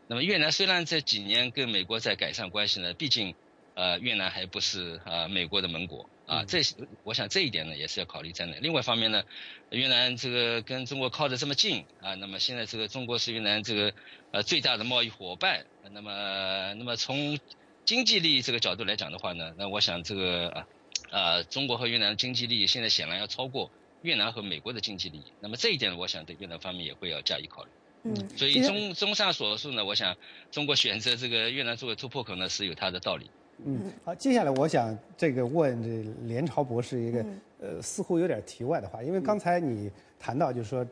[0.08, 3.34] 那么越南虽然这几年跟美国在改善关系呢，毕竟
[3.78, 6.08] 呃越南还不是呃美国的盟国。
[6.26, 6.60] 啊，这
[7.04, 8.58] 我想这一点呢也是要考虑在内。
[8.60, 9.22] 另外一方面呢，
[9.70, 13.94] 越南这个跟中国靠得这么近啊，那么现在这个中国是越南这个
[14.32, 15.64] 呃最大的贸易伙伴。
[15.90, 17.38] 那么，那么从
[17.86, 20.66] 经济利益这个角度来讲的话呢，那我想这个啊，
[21.10, 23.70] 呃，中国和越南的经济利益现在显然要超过
[24.02, 25.32] 越南和美国的经济利益。
[25.40, 27.70] 那么这一点，我想对越南方面也会要加以考虑。
[28.04, 30.14] 嗯，所以综综上所述呢，我想
[30.50, 33.30] 中国选择这个越南作为突破口呢，是有它的道理。
[33.64, 37.24] 嗯，好，接下来我想这个问这连朝博士一个
[37.60, 40.86] 呃似乎有点题外的话，因为刚才你谈到就是说，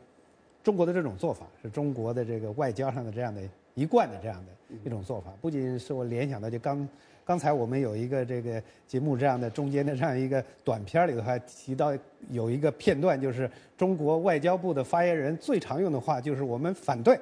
[0.63, 3.41] 中国的这种做法是中国的这个外交上的这样的
[3.73, 6.87] 一贯的这样的一种做法，不仅是我联想到就刚
[7.23, 11.97] 刚才我们有一个这个节目这样的中间的这样一个短片里头还提到
[12.31, 17.17] 有一个片段，就是中国外交部的发言人最常用的话就是我们反对，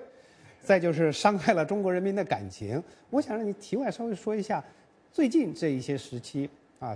[0.59, 2.81] 再就是伤害了中国人民的感情。
[3.11, 4.63] 我想让你题外稍微说一下。
[5.15, 6.93] 最近这一些时期啊，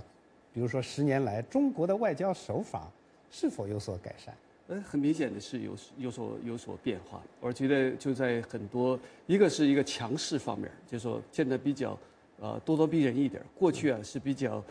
[0.52, 2.86] 比如说十年来，中国的外交手法
[3.30, 4.34] 是否有所改善？
[4.68, 7.22] 呃，很明显的是有有所有所变化。
[7.40, 11.98] 我觉得就在很多，一个是一个强势方面，就是说现在比较
[12.40, 13.42] 呃咄咄逼人一点。
[13.58, 14.62] 过去啊是比较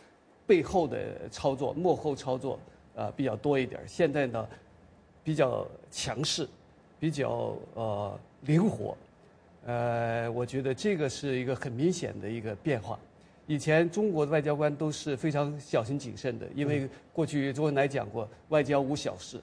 [0.46, 2.60] 背后的操作、幕后操作
[2.96, 3.82] 啊比较多一点。
[3.88, 4.48] 现在呢
[5.24, 6.48] 比较强势，
[7.00, 8.96] 比较呃灵活。
[9.66, 13.00] 呃，我觉得这个是一个很明显的一个变化。
[13.50, 19.42] 以前中国的外交官都是非常小心谨慎的，因为过去周恩来讲过“外交无小事”，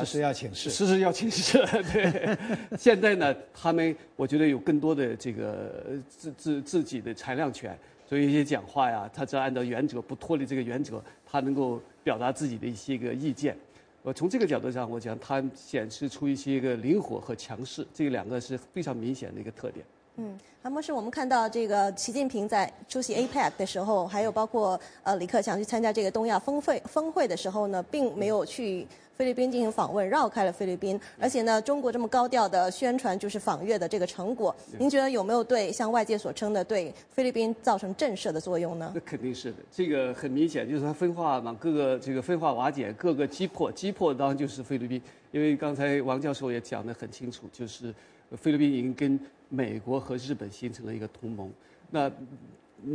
[0.00, 1.64] 事事要请示，事事要请示。
[1.92, 2.36] 对，
[2.76, 7.78] 现在呢，他们我觉得有更多的这个自自自己的裁量权，
[8.08, 13.56] 所以一些讲话呀，他只要按照原则，不脱离这个原则，他能够表达自己的一些个意见。
[14.02, 19.86] 我，从这个角度上，我讲他显示出一些个灵活和强势，这两个是非常明显的一个特点。
[20.18, 30.98] 嗯，韩博士，我们看到这个习近平在出席 APEC 的时候，还有包括呃李克强去参加这个东亚峰会峰会的时候呢，并没有去菲律宾进行访问，绕开了菲律宾。
[31.20, 38.90] 而且呢，中国这么高调的宣传就是访越的这个成果，您觉得有没有对像外界所称的对菲律宾造成震慑的作用呢？
[38.94, 47.94] 那肯定是的，这个很明显就是它分化嘛，各个这个分化瓦解，各个击破，击破当然就是菲律宾，因为刚才王教授也讲得很清楚，就是
[48.34, 49.20] 菲律宾已经跟。
[49.48, 51.50] 美国和日本形成了一个同盟，
[51.90, 52.10] 那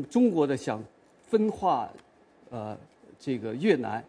[0.09, 0.83] 中国的想
[1.27, 1.89] 分化，
[2.49, 2.77] 呃，
[3.17, 4.03] 这个越南，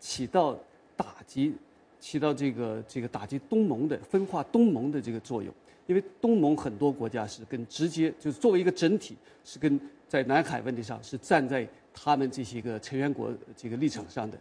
[0.00, 0.58] 起到
[0.96, 1.54] 打击，
[2.00, 5.54] 起到这个这个打击东盟的分化东盟的这个作用。
[5.86, 9.78] 因为东盟很多国家是跟直接就是作为一个整体，是跟
[10.08, 14.38] 在南海问题上是站在他们这些个成员国这个立场上的，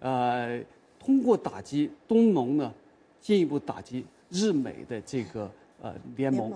[0.00, 0.62] 呃，
[0.98, 2.72] 通过打击东盟呢，
[3.20, 5.50] 进一步打击日美的这个
[5.82, 6.52] 呃联盟。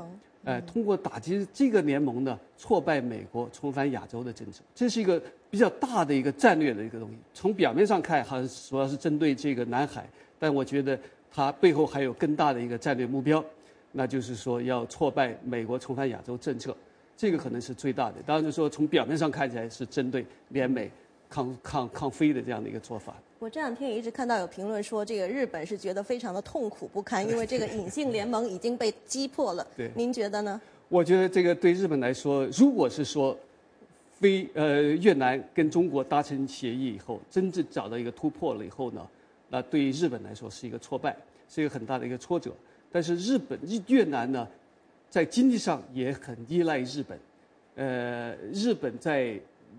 [0.49, 7.17] 哎，通过打击这个联盟呢，挫败美国重返亚洲的政策，这是一个比较大的一个战略的一个东西。
[7.35, 10.99] 从表面上看，好像主要是针对这个南海，但我觉得
[11.31, 13.45] 它背后还有更大的一个战略目标，
[13.93, 16.75] 那就是说要挫败美国重返亚洲政策，
[17.15, 18.15] 这个可能是最大的。
[18.25, 20.91] 当然，就说从表面上看起来是针对联美
[21.29, 23.15] 抗抗抗菲的这样的一个做法。
[23.41, 29.65] 我这两天也一直看到有评论说，这个日本是觉得非常的痛苦不堪，因为这个隐性联盟已经被击破了。
[29.77, 30.61] 对，您觉得呢？
[30.89, 33.39] 我觉得这个对日本来说，如果是说，
[34.19, 39.07] 非呃越南跟中国达成协议以后，真正找到一个突破了以后呢，
[39.49, 41.17] 那对于日本来说是一个挫败，
[41.49, 42.53] 是一个很大的一个挫折。
[42.91, 44.49] 但是日本日越南呢，
[45.09, 47.19] 在经济上也很依赖日本，
[47.77, 49.39] 呃，日本在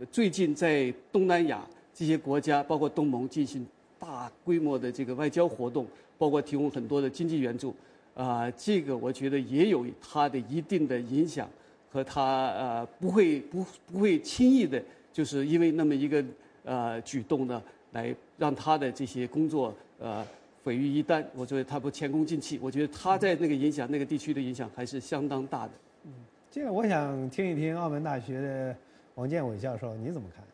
[0.09, 3.65] 最近在东南亚这些国家，包括东盟进行
[3.97, 5.85] 大规模的这个外交活动，
[6.17, 7.75] 包括提供很多的经济援助，
[8.15, 11.47] 啊，这个我觉得也有它的一定的影响。
[11.91, 14.79] 和他呃不会不不会轻易的，
[15.11, 16.23] 就是因为那么一个
[16.63, 17.59] 呃举动呢，
[17.93, 20.23] 来让他的这些工作呃
[20.63, 21.25] 毁于一旦。
[21.33, 22.59] 我觉得他不前功尽弃。
[22.61, 25.71] 我觉得他在那个影响那个地区的影响还是相当大的。
[26.05, 26.13] 嗯，
[26.51, 28.75] 这个我想听一听澳门大学的
[29.15, 30.45] 王建伟教授你怎么看？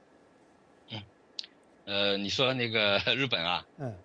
[1.85, 3.65] 嗯，呃，你说那个 日本啊？
[3.77, 4.03] 嗯。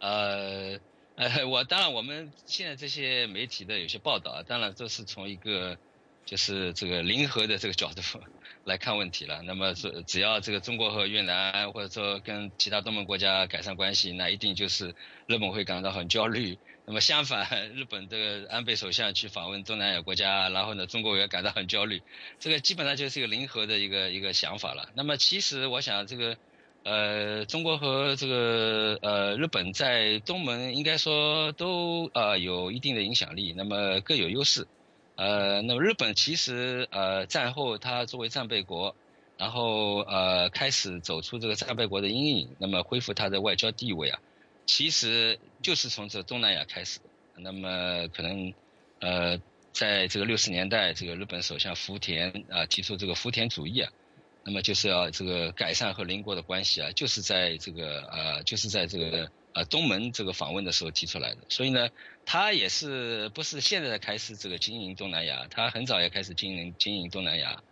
[0.00, 0.78] 呃。
[1.16, 5.78] 呃，我当然，我们现在这些媒体的有些报道啊，当然都是从一个
[6.24, 8.00] 就是这个零和的这个角度
[8.64, 9.42] 来看问题了。
[9.42, 14.94] 那么，只只要这个中国和越南或者说跟其他东盟国家改善关系，那一定就是
[15.26, 16.58] 日本会感到很焦虑。
[16.86, 22.02] 那么相反，日本这个安倍首相去访问东南亚国家，然后呢，中国也感到很焦虑。
[22.38, 24.88] 这个基本上就是一个零和的一个一个想法了。
[24.94, 26.36] 那么，其实我想这个。
[26.82, 34.66] 呃，中国和这个呃日本在东盟应该说都呃有一定的影响力，那么各有优势。
[35.14, 38.96] 呃，那么日本其实呃战后它作为战备国，
[39.36, 44.18] 然后呃开始走出这个战备国的阴影，那么恢复它的外交地位啊，
[44.64, 47.00] 其实就是从这东南亚开始。
[47.36, 48.52] 那么可能
[49.00, 49.40] 呃
[49.72, 53.90] 在这个六十年代，这个日本首相福田啊提出这个福田主义啊。
[54.42, 61.42] 那么就是要这个改善和邻国的关系啊，就是在这个呃，就是在这个呃东门这个访问的时候提出来的。
[61.50, 61.90] 所以呢，
[62.24, 67.62] 他也是不是现在才开始这个经营东南亚，他很早也开始经营经营东南亚。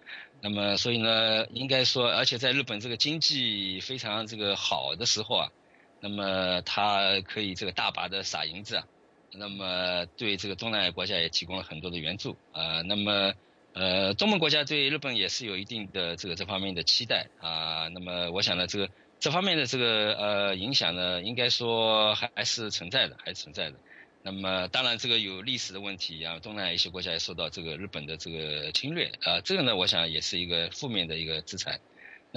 [0.42, 5.52] 那么所以呢，应该说，而且在日本这个经济非常这个好的时候啊，
[6.00, 8.84] 那么他可以这个大把的撒银子啊，
[9.32, 13.32] 那么对这个东南亚国家也提供了很多的援助啊，那么。
[13.74, 17.86] 呃，东盟国家对日本也是有一定的这个这方面的期待啊。
[17.92, 18.90] 那么，我想呢，这个
[19.20, 23.76] 这方面的这个呃影响呢，应该说还还是存在的，还是存在的。
[24.24, 31.78] 那么，当然这个有历史的问题啊，东南亚一些国家也受到这个日本的这个侵略啊，这个呢，我想也是一个负面的一个制裁。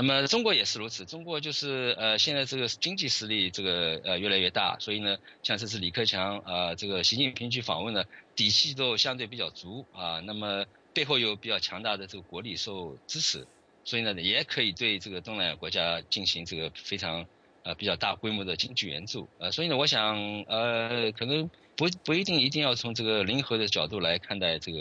[0.01, 8.03] 那么，中国也是如此，中国就是呃现在这个经济实力这个呃越来越大，所以呢，像这次李克强啊，这个习近平去访问呢，
[8.35, 10.19] 底气都相对比较足啊。
[10.21, 10.65] 那么。
[10.93, 13.47] 背后有比较强大的这个国力受支持，
[13.85, 17.25] 所以呢，也可以对这个东南亚国家进行这个非常
[17.63, 24.79] 呃比较大规模的经济援助，呃，所以呢，我想呃可能不不一定一定要从这个零和的角度来看待这个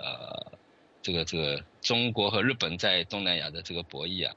[0.00, 0.52] 呃
[1.02, 4.34] 这个这个中国和日本在东南亚的这个博弈啊，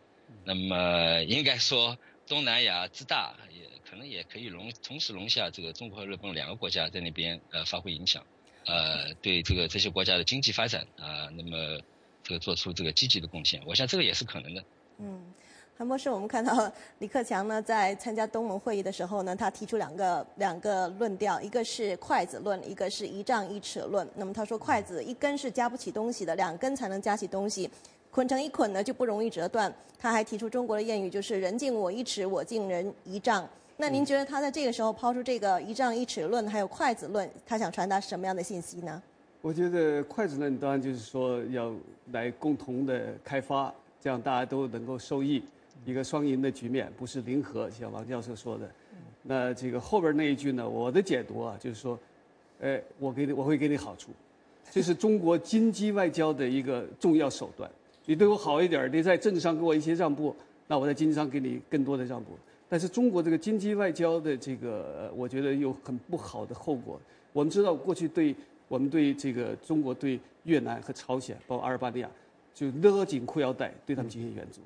[0.47, 8.23] 那么应该说东南亚之大，也可能也可以容同时容下这个中国和日本两个国家在那边呃发挥影响。
[8.65, 11.77] 呃，对这个这些国家的经济发展啊，那么
[12.23, 14.63] 这个做出这个积极的贡献，我想这个也是可能的。
[14.99, 15.21] 嗯，
[15.77, 24.07] 韩博士，我们看到李克强呢在参加东盟会议的时候呢，他提出两个两个论调，一个是筷子论，一个是一丈一尺论。
[24.15, 27.69] 那么他说筷子一根是夹不起东西的，两根才能夹起东西，
[28.17, 29.71] 捆成一捆呢就不容易折断。
[29.99, 33.47] 他还提出中国的谚语，就是人敬我一尺，我敬人一丈。
[33.77, 38.99] 那您觉得他在这个时候抛出这个一丈一尺论，还有筷子论，他想传达什么样的信息呢？
[39.39, 41.71] 我觉得筷子论当然就是说要
[42.11, 45.43] 来共同的开发，这样大家都能够受益，
[45.85, 48.67] 一个双赢的局面，不是零和，像王教授说的。
[49.21, 50.67] 那这个后边那一句呢？
[50.67, 51.99] 我的解读啊，就是说，
[52.61, 54.09] 哎，我给你，我会给你好处，
[54.71, 57.69] 这是中国经济外交的一个重要手段。
[58.07, 60.33] 你对我好一点，你在政治上给我一些让步，
[60.65, 62.31] 那我在经济上给你更多的让步。
[62.69, 66.97] 但是中国这个经济外交的这个，我觉得有很不好的后果。
[67.33, 68.33] 我们知道过去对
[68.69, 72.09] 我们对这个中国对越南和朝鲜，包括阿尔巴尼亚，
[72.53, 74.61] 就勒紧裤腰带对他们进行援助。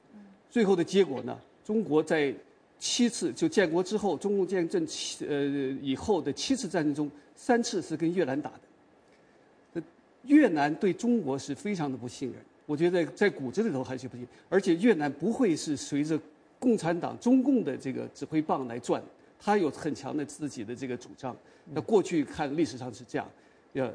[0.52, 1.36] 最后的结果呢，
[1.66, 2.32] 中国在
[2.78, 5.46] 七次就建国之后，中共建政七呃
[5.82, 9.82] 以后的七次战争中，三次是跟越南打的。
[10.26, 12.40] 越南对中国是非常的不信任，
[12.72, 16.20] 我觉得在骨子里头还是不行，而且越南不会是随着。
[16.62, 19.02] 共产党、中共的这个指挥棒来转，
[19.40, 21.36] 他有很强的自己的这个主张。
[21.74, 23.28] 那过去看历史上是这样，
[23.74, 23.92] 呃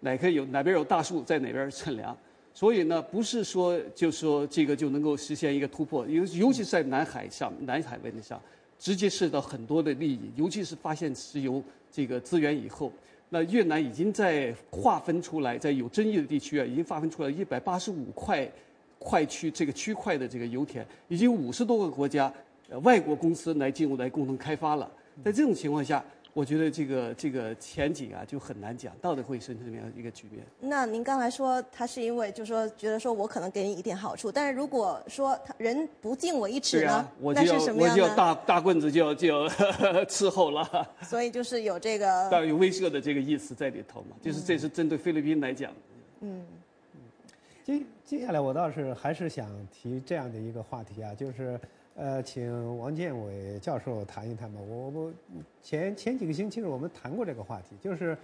[0.00, 2.16] 哪个有哪边有大树在哪边乘凉，
[2.54, 8.40] 所以呢，不是说就说这个就能够实现一个突破，尤尤其是在南海上、南海问题上，
[8.78, 11.62] 直接涉及到很多的利益，尤其是发现石油
[11.92, 12.90] 这个资源以后，
[13.30, 18.48] 那越南已经在划分出来，在有争议的地区啊，已经划分出来一百八十五块
[18.98, 22.32] 块区这个区块的这个油田，已经五十多个国家
[22.68, 24.90] 呃外国公司来进入来共同开发了。
[25.24, 26.02] 在这种情况下，
[26.34, 30.44] 我觉得这个这个前景啊就很难讲，到底会生成什么样一个局面。
[30.60, 37.92] 那您刚才说他是因为就是说觉得说我可能给你一点好处，但是如果说他人不敬我一尺呢，啊、我那就要是什么样呢？
[37.94, 39.48] 我就要大大棍子就要就要
[40.06, 40.88] 伺候了。
[41.02, 45.72] 所以就是有这个当然有威慑的这个意思在里头嘛，就是这是针对菲律宾来讲。
[46.20, 46.44] 嗯，
[47.64, 51.58] 接接下来我倒是还是想提这样的一个话题啊，就是
[51.98, 54.60] 呃，请王建伟教授谈一谈吧。
[54.68, 55.12] 我我
[55.60, 58.16] 前前几个星期我们谈过这个话题，就是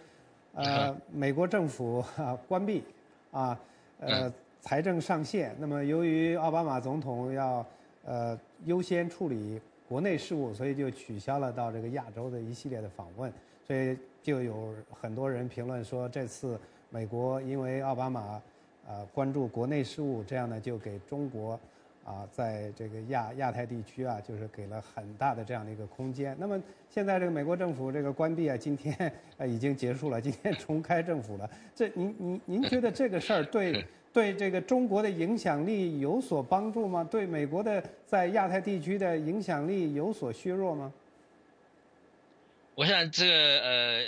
[0.55, 2.85] 呃，美国政府啊关闭
[3.33, 3.59] 啊
[3.99, 7.67] 呃财政上限，那么由于奥巴马总统要
[8.05, 13.33] 呃优先处理国内事务，所以就取消了到这个亚洲的一系列的访问，
[13.67, 16.57] 所以就有很多人评论说，这次
[16.91, 18.41] 美国因为奥巴马
[18.87, 21.59] 啊关注国内事务，这样呢就给中国
[22.05, 26.37] 啊在这个亚亚太地区啊，就是给了很大的这样的一个空间。
[26.39, 31.51] 那么现在这个美国政府这个关闭啊，今天呃已经结束了，今天重开政府了。
[31.75, 33.85] 这您您您觉得这个事儿对？
[34.13, 37.03] 对这个中国的影响力有所帮助吗？
[37.11, 40.93] 对美国的在亚太地区的影响力有所削弱吗？
[42.77, 44.03] 我想这个呃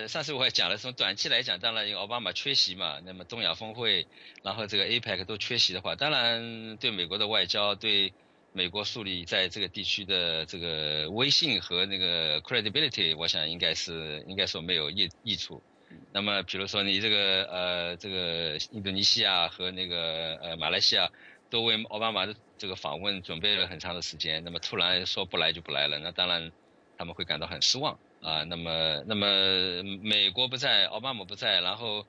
[0.00, 4.06] 呃，上次我也讲了，从短期来讲，当然因为奥巴马缺席嘛，那么东亚峰会，
[4.42, 8.14] 然后这个 APEC 都缺席的话，当然对美国的外交，对
[8.52, 15.62] 美国树立在这个地区的这个威信和那个 credibility，我想应该是应该说没有益益处。
[16.10, 21.10] 那么，比如说你这个呃，这个印度尼西亚和那个呃马来西亚，
[21.50, 24.42] 都为奥巴马的这个访问准备了很长的时间。
[24.42, 26.50] 那么突然说不来就不来了，那当然
[26.96, 28.44] 他们会感到很失望啊。
[28.44, 32.06] 那么，那么美国不在，奥巴马不在，然后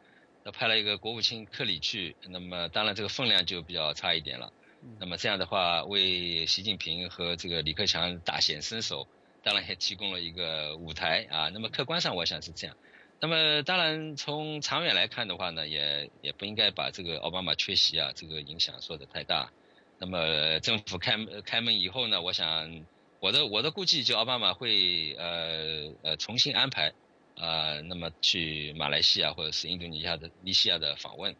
[0.54, 4.52] 派了一个国务卿克里去，那么当然这个分量就比较差一点了。
[5.00, 9.08] 那么这样的话，为习近平和这个李克强大显身手，
[9.44, 11.50] 当然也提供了一个舞台啊。
[11.50, 12.78] 那么客观上，我想是这样。
[13.20, 19.52] 那么当然，从长远来看的话呢，也也不应该把这个奥巴马缺席啊这个影响说的太大。
[19.98, 22.86] 那么政府开开门以后呢，我想
[23.20, 26.94] 我的我的估计就奥巴马会呃呃重新安排
[27.36, 31.36] 啊，那么去马来西亚或者是印度尼西亚的尼西亚的访问。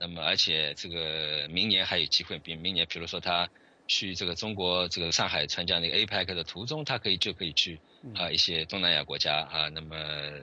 [0.00, 3.48] 那么而且这个明年还有机会，比明年比如说他
[3.86, 7.80] 去这个中国这个上海参加那个 APEC 的途中，他可以就可以去。
[8.14, 9.96] 啊，一些东南亚国家啊，那么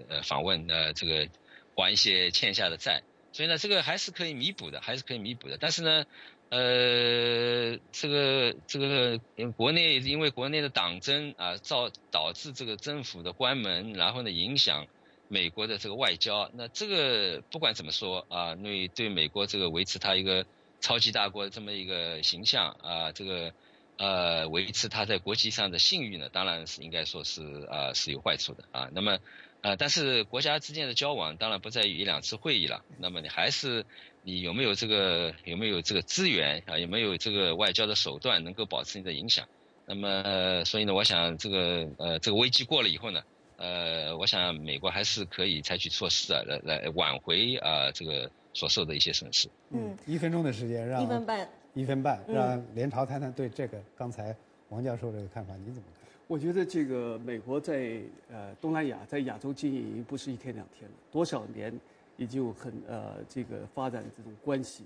[0.09, 1.27] 呃访问呃这个
[1.75, 5.59] 还一些欠下的债，所以呢这个还是可以弥补的，还是可以弥补的。
[5.59, 6.05] 但是呢，
[6.51, 9.19] 呃这个这个
[9.57, 14.85] 国内因为国内的党争啊，造导致这个政府的关门，然后呢影响
[15.27, 16.51] 美国的这个外交。
[16.53, 20.45] 那这个不管怎么说啊，对对美国这个维持它一个
[20.79, 23.51] 超级大国这么一个形象啊，这个。
[23.97, 28.89] 呃，维持它在国际上的信誉呢，当然是应该说是啊是有坏处的啊。
[28.93, 29.19] 那么，
[29.61, 32.83] 呃，但是国家之间的交往当然不在于一两次会议了。
[32.97, 33.85] 那么你还是
[34.23, 36.77] 你有没有这个有没有这个资源啊？
[36.77, 39.47] 有没有这个外交的手段能够保持你的影响？
[39.85, 43.21] 那么，呃、所以呢，我想这个呃这个危机过了以后呢，
[43.57, 49.49] 呃，我想美国还是可以采取措施啊，来来挽回啊这个所受的一些损失。
[49.71, 51.49] 嗯，一分钟的时间让一分半。
[51.73, 54.35] 一分半，让联朝谈谈对这个刚才
[54.67, 56.09] 王教授这个看法，你怎么看？
[56.27, 61.73] 我觉得这个美国在呃东南亚在亚洲经营已经不是一天两天了，多少年
[62.21, 64.83] 已经有很呃这个发展这种关系，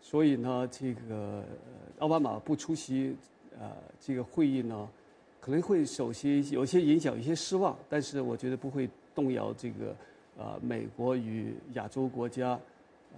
[0.00, 1.44] 所以呢，这个
[1.98, 3.14] 奥巴马不出席
[3.58, 4.88] 呃这个会议呢，
[5.38, 9.94] 可能会首先有些影响，有些失望，但是我觉得不会动摇这个
[10.38, 12.58] 呃美国与亚洲国家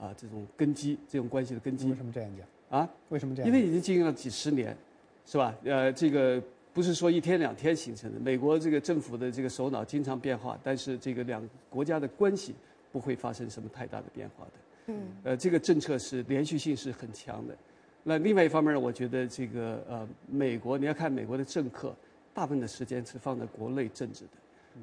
[0.00, 1.88] 啊这种根基，这种关系的根基。
[1.88, 2.80] 为什么这样讲？
[2.80, 3.48] 啊，为什么这样？
[3.48, 4.76] 因为已经经营了几十年，
[5.24, 5.54] 是吧？
[5.62, 6.42] 呃，这个
[6.72, 8.18] 不是说一天两天形成的。
[8.18, 12.52] 美国这个政府的这个首脑经常变化，但是这个两国家的关系
[12.90, 14.52] 不会发生什么太大的变化的。
[14.86, 15.02] 嗯。
[15.24, 17.56] 呃，这个政策是连续性是很强的。
[18.02, 21.94] 那另外一方面呢，我觉得这个呃，美国你要看美国的政客，
[22.32, 24.30] 大部分的时间是放在国内政治的，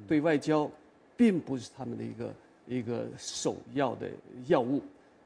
[0.06, 0.70] 对外交，
[1.16, 2.34] 并不是他们的一个
[2.68, 4.08] 一个首要的
[4.46, 4.80] 要务。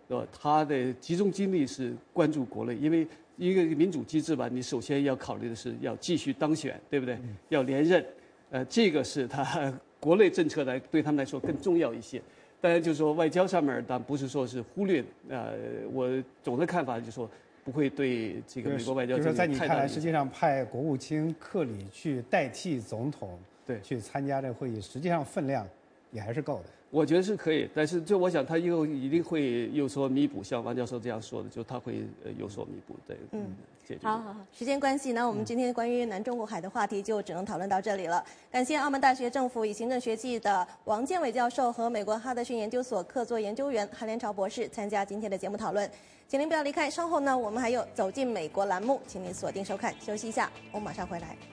[0.09, 3.07] 呃，他的集中精力是关注国内，因为
[3.37, 7.19] 一个民主机制吧，你首先要考虑的是要继续当选，对不对？
[7.49, 8.05] 要连任，
[8.51, 12.21] 呃，这个是他 国内政策来对他们来说更重要一些。
[12.63, 15.05] 当然，就是说外交上面，但不是说是忽略。
[15.29, 15.53] 呃，
[15.93, 16.09] 我
[16.45, 17.29] 总的看法就是说，
[17.65, 23.37] 不会对这个美国外交就是在你看来，实际上派国务卿克里去代替总统，
[23.67, 25.67] 对，去参加这个会议，实际上分量
[26.13, 26.65] 也还是够的。
[26.93, 33.47] 我觉得是可以，但是就我想，他又一定会有所弥补，像王教授这样说的，就他会呃有所弥补，对，嗯，
[33.89, 34.07] 解决。
[34.07, 38.23] 好好好，时间关系，那我们今天关于南中国海的话题就只能讨论到这里了。
[38.51, 45.91] 感谢澳门大学政府与行政学系的王建伟教授和美国哈德逊研究所客座研究员韩连朝博士参加今天的节目讨论。
[46.29, 49.95] 请您不要离开，稍后呢，我们还有走进美国栏目，请您锁定收看。
[49.99, 51.52] 休息一下，我们马上回来。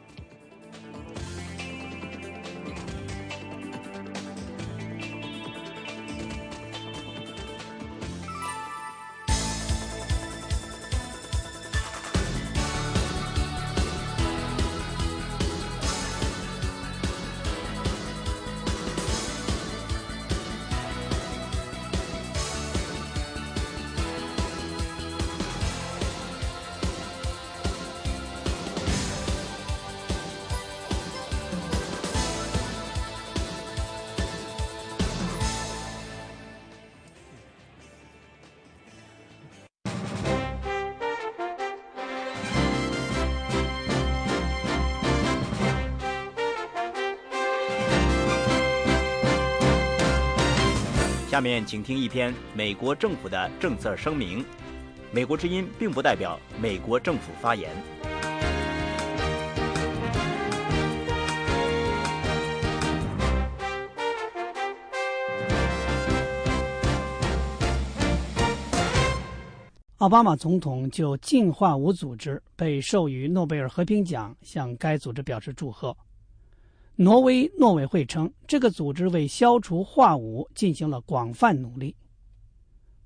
[51.40, 54.44] 下面请听一篇美国政府的政策声明。
[55.10, 57.72] 美国之音并不代表美国政府发言。
[70.00, 75.96] 奥巴马总统就进化无组织被授予诺贝尔和平奖，向该组织表示祝贺。
[77.02, 81.96] 挪威诺委会称，这个组织为消除化武进行了广泛努力。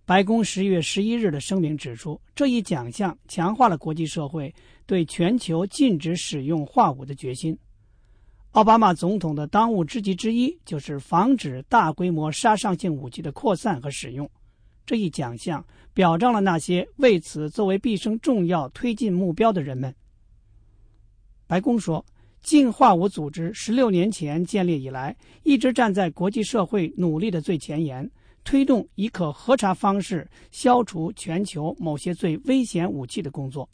[0.04, 4.52] 白宫十月十一日的声明指出，这一奖项强化了国际社会
[4.88, 7.56] 对全球禁止使用化武的决心。
[8.54, 14.28] 奥巴马总统的当务之急之一就是防止大规模杀伤性武器的扩散和使用。
[14.88, 15.64] 这一奖项
[15.94, 19.94] 表彰了那些为此作为毕生重要推进目标的人们。
[21.46, 22.04] 白宫说。
[22.44, 28.08] 进化武组织十六年前建立以来，一直站在国际社会努力的最前沿，
[28.44, 33.68] 推动以可核查方式消除全球某些最危险武器的工作。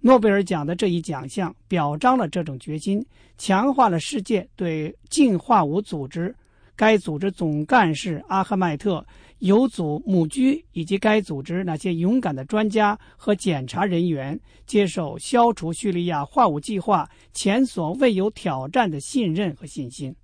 [0.00, 3.04] 诺贝尔奖的这一奖项表彰了这种决心，
[3.36, 6.34] 强化了世界对进化武组织。
[6.76, 9.00] 该组织总干事阿赫迈特·
[9.40, 20.14] 尤祖母居以及该组织那些勇敢的专家和检查人员接受消除叙利亚化武计划前所未有挑战的信任和信心。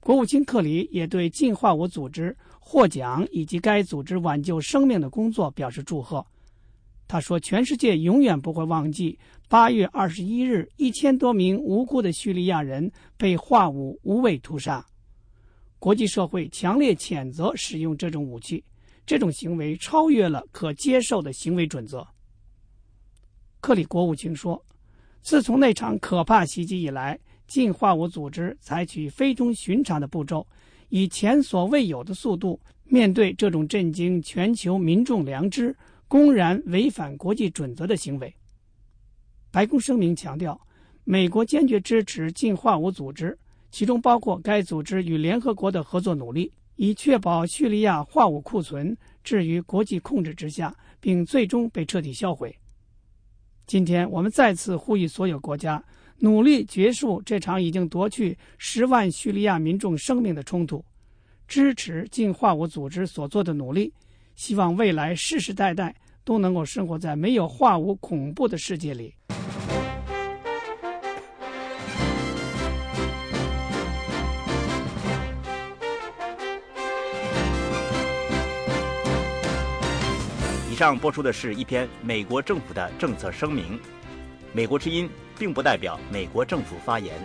[0.00, 6.24] 国务卿克里也对进化武组织获奖以及该组织挽救生命的工作表示祝贺。
[7.08, 14.86] 他说：“全世界永远不会忘记八月二十一日，一千多名无辜的叙利亚人被化武无畏屠杀。
[15.78, 18.64] 国际社会强烈谴责使用这种武器，
[19.06, 22.06] 这种行为超越了可接受的行为准则。”
[23.60, 24.64] 克里国务卿说
[25.22, 30.46] ：“自从那场可怕袭击以来，进化武组织采取非同寻常的步骤，
[30.88, 35.76] 以前所未有的速度面对这种震惊全球民众良知。”
[36.10, 38.34] 公然违反国际准则的行为。
[39.50, 40.58] 白宫声明强调，
[41.04, 43.38] 美国坚决支持进化武组织，
[43.70, 52.54] 其中包括该组织与联合国的合作努力，以确保叙利亚化武库存置于国际控制之下，并最终被彻底销毁。
[53.66, 55.82] 今天，我们再次呼吁所有国家
[56.18, 60.82] 努力结束这场已经夺去十万叙利亚民众生命的冲突，
[61.46, 63.92] 支持净化武组织所做的努力。
[64.34, 65.94] 希望未来世世代代
[66.24, 69.12] 都能够生活在没有化武恐怖的世界里。
[80.78, 83.80] 上播出的是一篇美国政府的政策声明，
[84.52, 87.16] 美国之音并不代表美国政府发言。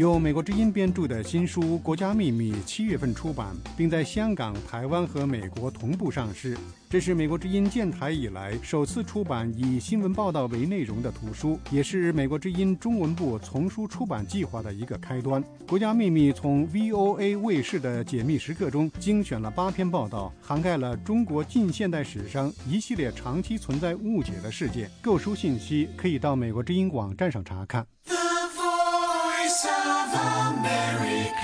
[0.00, 6.56] 由美国之音编著的新书《国家秘密》七月份出版，并在香港、台湾和美国同步上市。
[6.88, 15.44] 这是美国之音建台以来首次出版以新闻报道为内容的图书，也是美国之音中文部丛书出版计划的一个开端。
[15.68, 24.90] 《国家秘密》从 VOA 卫视的解密时刻中精选了八篇报道，涵盖了中国近现代史上一系列长期存在误解的事件。
[25.02, 27.86] 购书信息可以到美国之音网站上查看。
[30.12, 31.39] America.